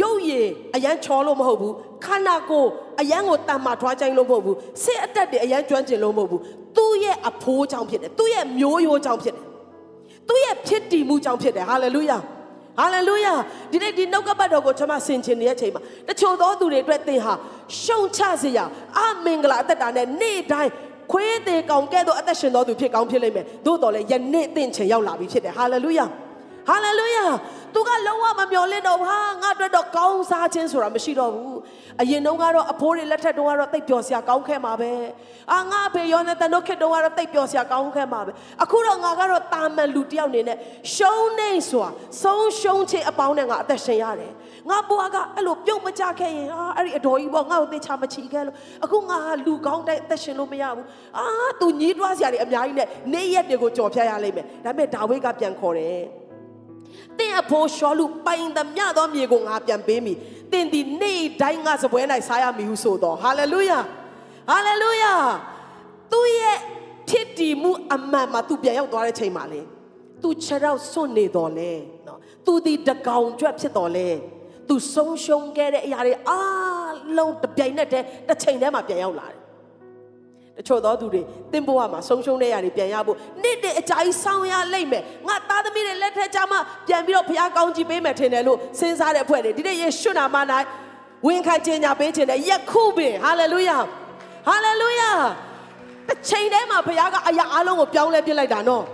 [0.00, 6.42] ရုပ်ရည်အရန်ချောလို့မဟုတ်ဘူးခန္ဓာကိုယ်အရန်ကိုတန်မာထွားချိုင်းလို့မဟုတ်ဘူးစိတ်အတက်တွေအရန်ကျွမ်းကျင်လို့မဟုတ်ဘူး
[6.76, 9.44] သူ့ရဲ့အဖိုးကြောင့်ဖြစ်တယ်သူ့ရဲ့မျိုးရိုးကြောင့်ဖြစ်တယ်
[10.28, 12.18] သူ့ရဲ့ဖြစ်တည်မှုကြောင့်ဖြစ်တယ်ဟာလေလုယာ
[12.78, 13.34] ဟာလေလုယာ
[13.72, 17.34] ဒီနေ့ဒီနှုတ်ကပတ်တော်ကိုကျွန်မဆင်ခြင်နေတဲ့အချိန်မှာတချို့သောသူတွေအတွက်သင်ဟာ
[17.82, 18.58] ရှုံချစေရ
[18.98, 20.70] အမင်္ဂလာအသက်တာနဲ့နေ့တိုင်း
[21.12, 26.04] ခွေးသေးကောင်ကဲ့သို့အသက်ရှင်တော်သူဖြစ်ကောင်းဖြစ်လိမ့်မယ်သို့တော်လည်းယနေ့သင်ချိန်ရောက်လာပြီဖြစ်တယ်ဟာလေလုယာ
[26.70, 27.26] ဟာလေလုယာ
[27.74, 31.58] သူကလုံးဝမမျော်လင့်တော့ဟာငါအတွက်တော့ကောင်းစားခြင်းဆိုတာမရှိတော့ဘူး
[32.00, 34.92] အရင်တုန်းကတော့အဖိုးတွေလက်ထက်တုန်းကတော့တိတ်ပျော်စရာကောင်းခဲ့မှာပဲ
[35.52, 40.58] အာငါအဖေယောနဲ့တန်တို့ခေတ်တုန်းကတော့တိတ်ပျော်စရာကောင်းခဲ့မှာပဲအခုတော့ငါကတော့တာမန်လူတယောက်အနေနဲ့
[40.94, 41.86] ရှုံးနေစွာ
[42.22, 44.32] ဆုံးရှုံးခြင်းအပေါင်းနဲ့ငါအသက်ရှင်ရတယ်
[44.70, 50.86] ငါဘွားကအဲ့လိုပြုတ်မကြခဲ့ရင်ဟာအဲ့ဒီအတော်ကြီးပေါ့ငါ့ကိုသေချာမချီခဲ့လို့အခုငါလူကောင်းတဲ့အသက်ရှင်လို့မရဘူး
[51.18, 51.26] အာ
[51.60, 56.19] သူညှိတွားစရာတွေအများကြီးနဲ့နေ့ရက်တွေကိုကြော်ဖြတ်ရလိမ့်မယ်ဒါပေမဲ့ဒါဝိဒ်ကပြန်ခေါ်တယ်
[57.18, 60.12] တင်းအဖိုးရှောလူပိုင်သမျှသောမြေကိုငါပြန်ပေးမိ
[60.52, 63.78] တင်းဒီနေ့တိုင်းငါစပွဲ၌စားရမည်ဟုဆိုတော့ဟာလေလုယာ
[64.50, 65.14] ဟာလေလုယာ
[66.12, 66.58] သူရဲ့
[67.08, 69.60] ဖြစ်တည်မှုအမှန်မှာသူပြန်ရောက်သွားတဲ့ချိန်မှာလေ
[70.22, 71.72] သူခြေရောက်စွန့်နေတော်လဲ
[72.06, 74.08] နော်သူဒီတကောင်ကြွက်ဖြစ်တော်လဲ
[74.68, 79.39] သူဆုံးရှုံးခဲ့တဲ့အရာတွေအားလုံးတပြိုင်နက်တည်းတစ်ချိန်တည်းမှာပြန်ရောက်လာတယ်
[80.58, 81.22] တချို့သောသူတွေ
[81.52, 90.36] တင်းဘဝမှာဆုံးရှုံးတဲ့ຢာတွေပြန်ရဖို့နေ့တည်းအကြာကြီးဆောင်းရလိမ့်မယ်ငါသားသမီးတွေလက်ထက်ကြမှာပြန်ပြီးတော့ဘုရားကောင်းကြီးပေးမယ်ထင်တယ်လို့စဉ်းစားတဲ့အဖွဲ့တွေဒီနေ့ယေရှုနာမ၌
[91.26, 93.78] ဝင်ခံခြင်းညာပေးခြင်းနဲ့ယခုပင်ဟာလေလုယာ
[94.46, 95.10] ဟာလေလုယာ
[96.08, 98.84] တစ်ချိန်တည်းမှာဘုရားကအရာအလုံးကိုပြောင်းလဲပြစ်လိုက်တာနော်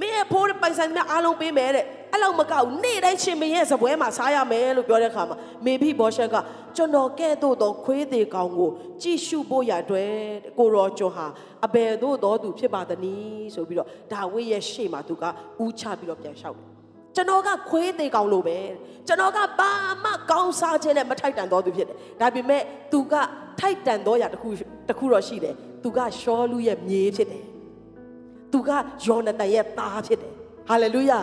[0.00, 1.84] မင်းရဲ့ဖိုးပိုင်ဆိုင်များအားလုံးပေးမယ်တဲ့
[2.16, 6.36] အဲ့လောက်မကောက်နေ့တိုင်းရှင်မင်းရဲ့စပွဲမှာစားရမယ်လို့ပြောတဲ့အခါမှာမေဖိဘောရှက်က
[6.76, 8.70] ကျွန်တော်ကဲ့သို့သောခွေးသေးကောင်ကို
[9.02, 10.12] ကြည့်ရှုဖို့ရအတွက်
[10.58, 11.26] ကိုရောကျွန်ဟာ
[11.66, 15.24] အဘယ်သို့သောသူဖြစ်ပါသနည်းဆိုပြီးတော့ဒါဝိရဲ့ရှေ့မှာသူက
[15.64, 16.68] ဥချပြီးတော့ပြန်လျှောက်တယ်
[17.14, 18.58] ကျွန်တော်ကခွေးသေးကောင်လို့ပဲ
[19.06, 19.72] ကျွန်တော်ကဘာ
[20.04, 22.62] မှကောင်းစားခြင်းနဲ့မထိုက်တန်တော်သူဖြစ်တယ်ဒါပေမဲ့
[22.92, 23.14] သူက
[23.60, 24.48] ထိုက်တန်တော်ရာတစ်ခု
[24.88, 27.44] တစ်ခုတော့ရှိတယ်သူကရှောလူရဲ့မြေးဖြစ်တယ်
[28.52, 28.70] သူက
[29.04, 30.32] ယောနသန်ရဲ့သားဖြစ်တယ်
[30.68, 31.18] ဟာလေလုယာ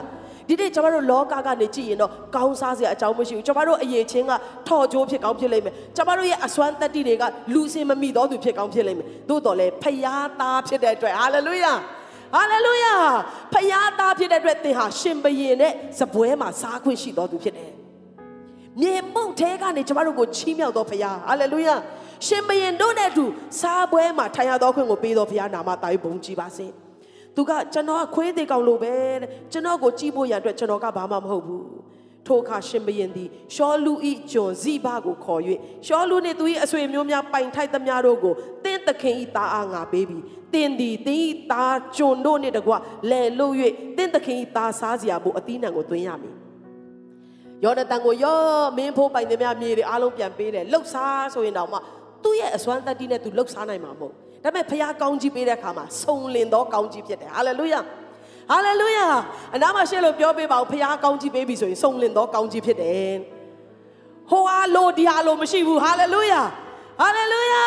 [0.47, 4.31] ဒီနေ့ကျွန်တော်တို့လောကကနေကြည့်ရင်တော့ကောင်းစားစရာအကြောင်းမရှိဘူးကျွန်တော်တို့အရေးချင်းက
[4.67, 7.23] ထော်ကြိုးဖြစ်ကောင်းဖြစ်လိမ့်မယ်ကျွန်တော်တို့ရဲ့အစွမ်းတက်တိတွေက
[7.53, 11.73] လူစင်မမိတော့သူဖြစ်ကောင်းဖြစ်လိမ့်မယ်သို့တော်လည်းဖျားသားဖြစ်တဲ့အတွက်ဟာလေလုယာ
[12.35, 12.93] ဟာလေလုယာ
[13.53, 17.71] ဖျားသားဖြစ်တဲ့အတွက်သင်ဟာရှင်ဘရင်နဲ့စပွဲမှာစားခွင့်ရှိတော်သူဖြစ်တယ်
[18.81, 21.75] မြေမှုန့်ထဲကနေကျမတို့ကိုချီးမြှောက်တော်ဖခင်ဟာလေလုယာ
[22.27, 23.25] ရှင်ဘရင်တို့နဲ့အတူ
[23.59, 26.67] စားပွဲမှာထိုင်ရတော်ခွင့်ကိုပေးတော်ဖခင်နာမတာ၍ဘုန်းကြီးပါစေ။
[27.35, 28.93] သူကကျွန်တော်ကခွေးသေးကောင်လို့ပဲ
[29.51, 31.65] ကျွန်တော်ကိုကြည့်ဖို့ရအတွက်ကျွန်တော်ကဘာမှမဟုတ်ဘူး
[32.27, 35.41] ထိုအခါရှင်ဘရင်သည်ရှောလူဤကျွန်ဇိဘကိုခေါ်၍
[35.85, 38.33] ရှောလူနှင့်သူ၏အဆွေမျိုးများပိုင်ထိုက်သမျှတို့ကို
[38.65, 40.23] တင်းသခင်ဤသားအားငါပေးပြီး
[40.53, 42.73] တင်းသည်တင်းဤသားကျွန်တို့နှင့်တကွ
[43.11, 43.53] လဲလို့၍
[43.97, 46.35] တင်းသခင်ဤသားစားစရာဖို့အသီးနှံကိုသွင်းရမည်
[47.63, 48.39] ယောနသန်ကိုယော
[48.77, 51.77] မင်းဖိုးပိုင်သမျှမြေတွေအားလုံးပြန်ပေးတယ်လှုပ်စားဆိုရင်တော့မှ
[52.23, 57.79] သူ့ရဲ့အစွမ်းတတ္တိနဲ့သူလှုပ်စားနိုင်မှာမဟုတ် ဒါပေမဲ့ဖခင်ကောင်းကြီးပေးတဲ့အခါမှာစုံလင်သောကောင်းကြီးဖြစ်တယ်ဟာလေလုယာ
[58.51, 59.05] ဟာလေလုယာ
[59.55, 63.13] အနာမှာရှေ့လို့ပြောပေးပါဦးဖခင်ကောင်းကြီးပေးပြီဆိုရင်စုံလင်သောကောင်းကြီးဖြစ်တယ်
[64.31, 66.41] ဟိုအားလို့ဒီအားလို့မရှိဘူးဟာလေလုယာ
[66.99, 67.65] ဟာလေလုယာ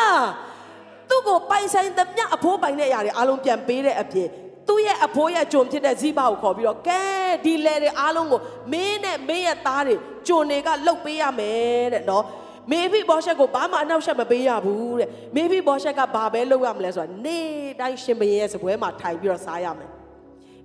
[1.09, 4.27] သူ့ကိုပိုင်ဆိုင်သမျှအဖိုးပိုင်တဲ့အရာတွေအားလုံးပြန်ပေးတဲ့အပြင်
[4.67, 7.03] သူ့ရဲ့အဖိုးရဲ့ဂျုံဖြစ်တဲ့ဇိဘကိုခေါ်ပြီးတော့ကဲ
[7.45, 9.95] ဒီလေတွေအားလုံးကိုမင်းနဲ့မင်းရဲ့သားတွေ
[10.27, 12.23] ဂျုံတွေကလှုပ်ပေးရမယ်တဲ့နော်
[12.71, 17.47] မေဖိဘောရှက်ကိုဘာမှအနောက်ရှက်မပေးရဘူးတဲ့မေဖိဘောရှက်ကဘာပဲလုပ်ရမလဲဆိုတာနေ့
[17.79, 19.91] တိုင်းရှင်ဘရင်ရဲ့စပွဲမှာထိုင်ပြီးတော့စားရမယ်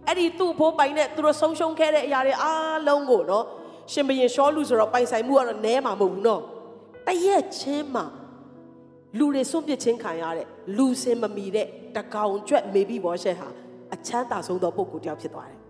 [0.07, 3.45] အဲ့ဒီသူ့ဖိုးပိုင်နဲ့သူတို့ဆုံးရှုံးခဲ့တဲ့အရာတွေအားလုံးကိုနော်
[3.93, 6.43] ရှင်ဘရင်ရှောလူဆိုတော့ပိုင်ဆိုင်မှုကတော့နဲမှာမဟုတ်ဘူးနော်
[7.07, 8.05] တရက်ချင်းမှာ
[9.19, 10.47] လူတွေစွန့်ပစ်ချင်းခံရတဲ့
[10.77, 13.49] လူစင်မမီတဲ့တကောင်ကျွက်မေဖိဘောရှက်ဟာ
[13.95, 15.61] အချမ်းသာဆုံးသောပုဂ္ဂိုလ်တစ်ယောက်ဖြစ်သွားတယ်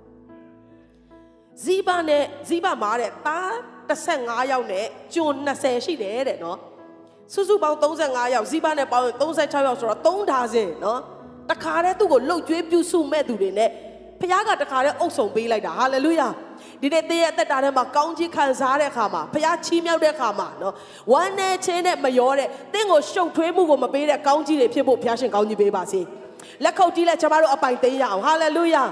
[1.63, 3.57] ဇီဘနဲ့ဇီဘမားတဲ့တား
[3.97, 6.59] 35ယောက်နဲ့ကျွန်20ရှိတယ်တဲ့နော်
[7.35, 11.01] စုစုပေါင်း35ယောက်ဇီဘနဲ့ပေါင်း36ယောက်ဆိုတော့3ဒါဇင်နော်
[11.51, 13.71] တခါတည်းသူ့ကိုလှုပ်ကြွေးပြုစုမဲ့သူတွေနဲ့
[14.21, 16.29] ဖခင်ကတခါတည်းအုပ်ဆောင်ပေးလိုက်တာဟာလေလုယာ
[16.81, 20.75] ဒီနေ့တည့်ရဲ့အသက်တာထဲမှာကောင်းကြီးခံစားတဲ့အခါမှာဖခင်ချီးမြှောက်တဲ့အခါမှာနော်
[21.13, 26.01] ဝမ်းနဲ့ချင်းနဲ့မရောတဲ့တင့်ကိုရှုပ်ထွေးမှုကိုမပေးတဲ့ကောင်းကြီးတွေဖြစ်ဖို့ဖခင်ရှင်ကောင်းကြီးပေးပါစေ
[26.65, 28.85] လက်ခုပ်တီးလက်ကျွန်တော်တို့အပိုင်သိမ်းရအောင်ဟာလေလုယာ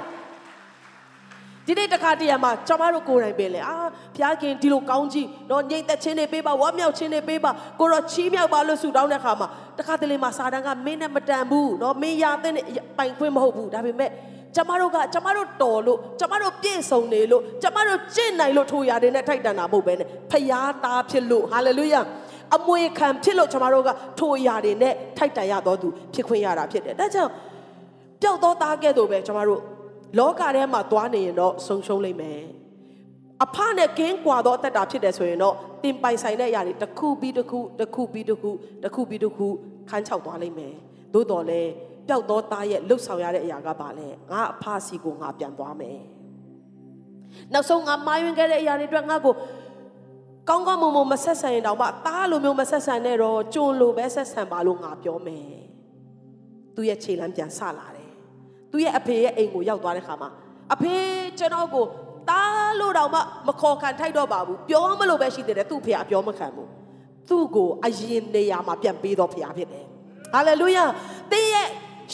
[1.70, 3.76] ဒီနေ့တခါတရံမှာကျွန်မတို့ကိုယ်တိုင်ပဲလေအာ
[4.14, 7.50] ဘုရားခင်ဒီလိုကောင်းကြီးနော်ညိတ်သက်ခြင်းတွေပေးပါဝမ်းမြောက်ခြင်းတွေပေးပါ
[7.80, 9.48] ကိုတော့ချီးမြောက်ပါလို့ဆုတောင်းတဲ့အခါမှာ
[9.78, 12.52] တခါတလေမှာစာတန်ကမင်းနဲ့မတန်ဘူးနော်မင်းရာတဲ့
[12.98, 14.10] ပိုင်ခွင့်မဟုတ်ဘူးဒါပေမဲ့
[14.56, 22.00] ကျမတို့ကကျမတို့တော်လို့ကျမတို့ပြည့်စုံနေလို့ကျမတို့ကျင့်နိုင်လို့ထိုရာတွေနဲ့ထိုက်တန်တာမဟုတ်ပဲနဲ့ဖရာသားဖြစ်လို့ဟာလေလုယာ
[22.56, 23.90] အမွေခံဖြစ်လို့ကျမတို့က
[24.20, 27.30] ထိုရာတွေနဲ့ထိုက်တန်ရတော်သူဖြစ်ခွင့်ရတာဖြစ်တယ်ဒါကြောင့်
[28.22, 29.60] ပျောက်သောသားကဲ့သို့ပဲကျမတို့
[30.18, 32.42] လောကထဲမှာသွားနေရင်တော့ဆုံးရှုံးလိမ့်မယ်
[33.44, 38.50] အဖနဲ့ကင်းကွာသောအသက်တာဖြစ်တယ်ဆိုရင်တော့တင်ပိုင်ဆိုင်တဲ့အရာတွေတစ်ခုပြီးတစ်ခုတစ်ခုပြီးတစ်ခု
[38.82, 39.46] တစ်ခုပြီးတစ်ခု
[39.90, 40.74] ခန်းချောက်သွားလိမ့်မယ်
[41.14, 41.70] သို့တော်လည်း
[42.08, 45.98] ပျောက်သောသားရဲ့လှုပ်ဆောင်ရတဲ့အရာကပါလဲငါအဖစီကိုငါပြန်သွားမယ်
[47.52, 49.34] နောက်ဆုံးငါမာယွင်ခဲ့တဲ့အရာတွေအတွက်ငါကို
[50.48, 55.50] ကောင်းကောင်းမွန်မွန်မဆက်ဆံရင်တောင်မှတားလိုမျိုးမဆက်ဆံနဲ့တော့ကြုံလိုပဲဆက်ဆံပါလို့ငါပြောမယ်
[56.74, 57.99] သူ့ရဲ့ခြေလမ်းပြန်ဆလာတယ်
[58.72, 60.28] သူ့ရဲ့အဖေရဲ့အိမ်ကိုရောက်သွားတဲ့ခါမှာ
[60.74, 60.94] အဖေ
[61.38, 61.84] ကျွန်တော်ကို
[62.30, 66.68] တားလို့တော့မှမခေါ်ခံထိုက်တော့ပါဘူးပြောမလို့ပဲရှိသေးတယ်သူ့ဖေကအပြောမခံဘူး
[67.28, 69.86] သူ့ကိုအရင်နေရာမှာပြန်ပေးတော့ဖေဖြစ်တယ်
[70.32, 70.84] ဟာလေလုယာ
[71.32, 71.68] တင်းရဲ့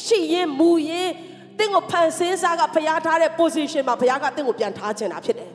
[0.04, 1.10] ရှိရင်မူရင်
[1.58, 5.50] တင်းကိုဖန်ဆင်းစားကဖျားထားတဲ့ position မှာဖျားကတင်းကိုပြန်ထားချင်တာဖြစ်တယ်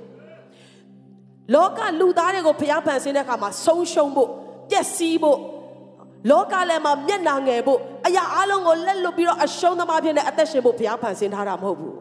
[1.53, 4.29] လောကလူသားတွေကိုဖျားဖန်ဆင်းတဲ့အခါမှာဆုံးရှုံးဖို့
[4.69, 5.39] ပျက်စီးဖို့
[6.29, 11.95] လောကလည်းမှာမျက်နာငယ်ဖို့အရာအလုံးကိုလက်လွတ်ပြီးတော့အရှုံးသမားဖြစ်နေအသက်ရှင်ဖို့ဘုရားဖန်ဆင်းထားတာမဟုတ်ဘူး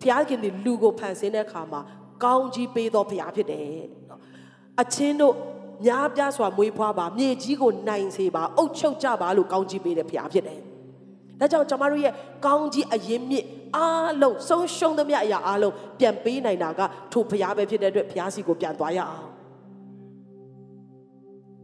[0.00, 1.80] ဘုရားခင်ဒီလူကိုဖန်ဆင်းတဲ့အခါမှာ
[2.24, 3.66] ကောင်းကြီးပေးတော်ဘုရားဖြစ်တယ်
[4.10, 4.20] နော်
[4.82, 5.34] အချင်းတို့
[5.86, 10.60] များပြားစွာမွေးဖွားပါမြေကြီးကိုနိုင်စေပါအုပ်ချုပ်ကြပါလို့ကောင်းကြီးပေးတဲ့ဘုရားဖြစ်တယ်
[11.40, 12.12] ဒါကြောင့်ကျွန်မတို့ရဲ့
[12.46, 13.44] ကောင်းကြီးအရင်မြစ်
[13.76, 16.80] အားလုံးဆုံးရှုံးသမျှအရာအားလုံးပြန်ပေးနိုင်တာက
[17.12, 19.35] ထိုဘုရားပဲဖြစ်တဲ့အတွက်ဘုရားစီကိုပြန်သွားရအောင်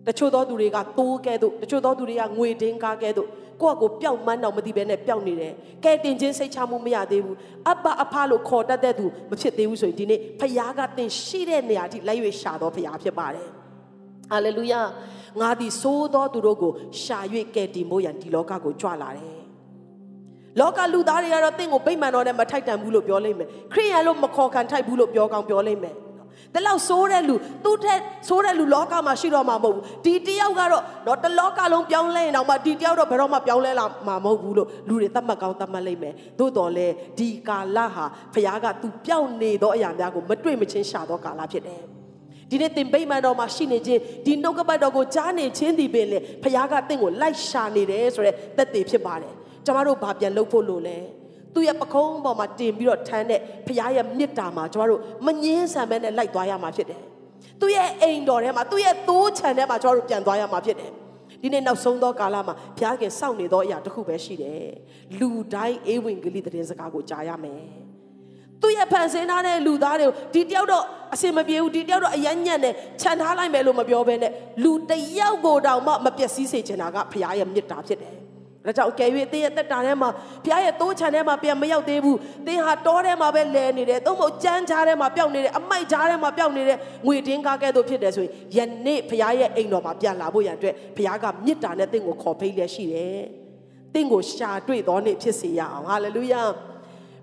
[0.07, 3.29] တချို့သောသူတွေကတိုးကဲ့သို့တချို့သောသူတွေကငွေတင်းကားကဲ့သို့
[3.63, 5.53] ကိုယ့်အကိုပျောက်မှန်းတော့မသိဘဲနဲ့ပျောက်နေတယ်။
[5.85, 7.37] ကဲတင်ချင်းစိတ်ချမှုမရသေးဘူး။
[7.71, 13.49] အဘအဖလို့ခေါ်တတ်တဲ့သူမဖြစ်သေးဘူးဆိုရင်ဒီနေ့ဖခင်ကတင်ရှိတဲ့နေရာထိလိုက်၍ရှာတော်ဖခင်ဖြစ်ပါတယ်။
[14.31, 14.81] ဟာလေလုယာ။
[15.41, 16.73] ငါသည်သိုးသောသူတို့ကို
[17.03, 17.19] ရှာ၍
[17.55, 19.41] ကဲတင်ဖို့ရန်ဒီလောကကိုကြွလာတယ်။
[20.61, 25.97] လောကလူသားတွေကတော့တင့်ကိုဗိမာန်တော်နဲ့မထိုက်တန်ဘူးလို့ပြောလိမ့်မယ်။ခရိယန်လို့မခေါ်ခံထိုက်ဘူးလို့ပြောကောင်းပြောလိမ့်မယ်။
[26.55, 36.87] တလောက်ဆိုးတဲ့လူသူ့ထက်ဆိုးတဲ့လူလောကမှာရှိတော့မှာမဟုတ်ဘူးဒီတယောက်ကတော့တော့တလောကလုံးပြောင်းလဲရင်တော့မှဒီတယောက်တော့ဘယ်တော့မှပြောင်းလဲလာမှာမဟုတ်ဘူးလို့လူတွေသတ်မှတ်ကောင်းသတ်မှတ်လိမ့်မယ်သို့တော်လဲ
[37.19, 38.05] ဒီကာလဟာ
[38.35, 41.83] ဖခင်ကသူပြောင်းနေသောအရာများကိုမတွေ့မချင်းရှာသောကာလဖြစ်တယ်
[42.51, 49.35] ဒီနေ့သင်ဗိမာန်တော်မှာရှိနေခြင်းဒီနှုတ်ကပတ်တော်ကိုကြားနေခြင်းဒီပင်လေဖခင်ကသင်ကိုလိုက်ရှာနေတယ်ဆိုတဲ့သက်သေဖြစ်ပါတယ်
[49.67, 50.99] ကျမတို့ဘာပြန်လုပ်ဖို့လို့လဲ
[51.55, 57.01] သူ့ရဲ့ပကုံးပေါ်မှာတင်ပြီးတော့ထမ်းတဲ့ဖခင်ရဲ့မေတ္တာမှာကျမတို့မငင်းဆန်ပဲနဲ့လိုက်သွားရမှာဖြစ်တယ်။
[57.61, 60.91] သူ့ရဲ့အိမ်တော်ထဲမှာသူ့ရဲ့သိုးခြံထဲမှာကျမတို့ပြန်သွားရမှာဖြစ်တယ်။
[61.43, 64.67] ဒီနေ့နောက်ဆုံးသောကာလမှာဘုရားခင်စောင့်နေသောအရာတစ်ခုပဲရှိတယ်။
[65.19, 67.63] လူတိုင်းအေဝံဂေလိသတင်းစကားကိုကြားရမယ်။
[68.63, 70.85] သူ့ရဲ့ဖန်ဆင်းထားတဲ့လူသားတွေကိုဒီတယောက်တော့
[71.15, 74.33] အစင်မပြေဘူးဒီတယောက်တော့အယမ်းညံ့တယ်ခြံထားလိုက်မယ်လို့မပြောဘဲနဲ့
[74.65, 78.15] လူတယောက်ကိုတောင်မှမပျက်စီးစေချင်တာကဘုရားရဲ့မေတ္တာဖြစ်တယ်
[78.65, 80.11] ဒါကြောင့်ကယ်၍တင်းရဲ့တက်တာထဲမှာ
[80.45, 93.23] ဘုရားရဲ့တိုးချန်ထဲမှာပြန်မရောက်သေးဘူးတင်းဟာတောထဲမှာပဲလဲနေတယ်သုံးဖို့ကြမ်းချားထဲမှာပျောက်နေတယ်အမိုက်ချားထဲမှာပျောက်နေတယ်ငွေတင်းကားကဲ့သို့ဖြစ်တယ်ဆိုရင်ယနေ့ဘုရားရဲ့အိမ်တော်မှာပြန်လာဖို့ရန်အတွက်ဘုရားကမေတ္တာနဲ့တင်းကိုခေါ်ဖိတ်လက်ရှိတယ်
[93.95, 96.43] တင်းကိုရှာတွေ့သောနေ့ဖြစ်စေရအောင်ဟာလေလုယာ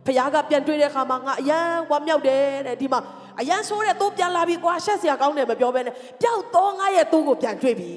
[0.05, 1.59] ဘုရားကပြန်တွေ့တဲ့အခါမှာငါအယံ
[1.91, 2.99] ဝမ်းမြောက်တယ်တဲ့ဒီမှာ
[3.39, 7.91] အရန်ဆိုးတဲ့သူပြန်လာပြီကွာရှက်စရာကောင်းတယ်မပြောဘဲနဲ့ပျောက်တော့ငါရဲ့သူ့ကိုပြန်တွေ့ပြီ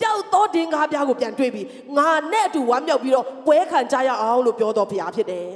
[0.00, 1.62] ပျောက်တော့ဒင်ကားပြားကိုပြန်တွေ့ပြီ
[1.98, 5.48] ငါနဲ့အတူဝမ်းမြောက်ပြီးတော့ပွဲခံကြရအောင်လို့ပြောတော်ဖရားဖြစ်တယ်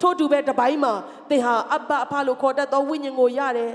[0.00, 0.92] ထို့တူပဲတပိုင်းမှာ
[1.30, 3.72] သင်ဟာအဘအဖလို့ခေါ်တတ်သောဝိညာဉ်ကိုရတယ်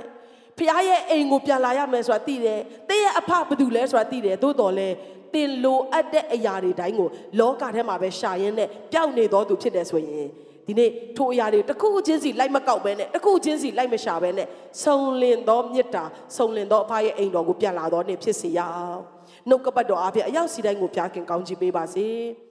[0.57, 4.87] ဖရားရဲ့အိမ်ကိုပြန်လာရမယ်ဆိုတာသိတယ်သင်ရဲ့အဖဘာတူလဲဆိုတာသိတယ်သို့တော်လဲ
[5.33, 7.07] တင်လိုအပ်တဲ့အရာတွေတိုင်းကို
[7.39, 10.27] လောကထဲမှာပဲရှာရင်းနဲ့ပျောက်နေတော်သူဖြစ်တယ်ဆိုရင်
[10.67, 14.47] ဒီနေ့ထိုအရာတွေတစ်ခုချင်းစီလိုက်မကောက်ပဲနဲ့တစ်ခုချင်းစီလိုက်မရှာပဲနဲ့
[14.83, 16.03] ဆုံလင်သောမေတ္တာ
[16.37, 19.01] ဆုံလင်သောအဖရဲ့အိမ်တော်ကိုပြန်လာတော်နေ့ဖြစ်စေရအောင်
[19.49, 22.07] နှုတ်ကပတ်တော်အဖျက်အရောက်စီတိုင်းကိုဖျားခင်ကောင်းချီးပေးပါစေ။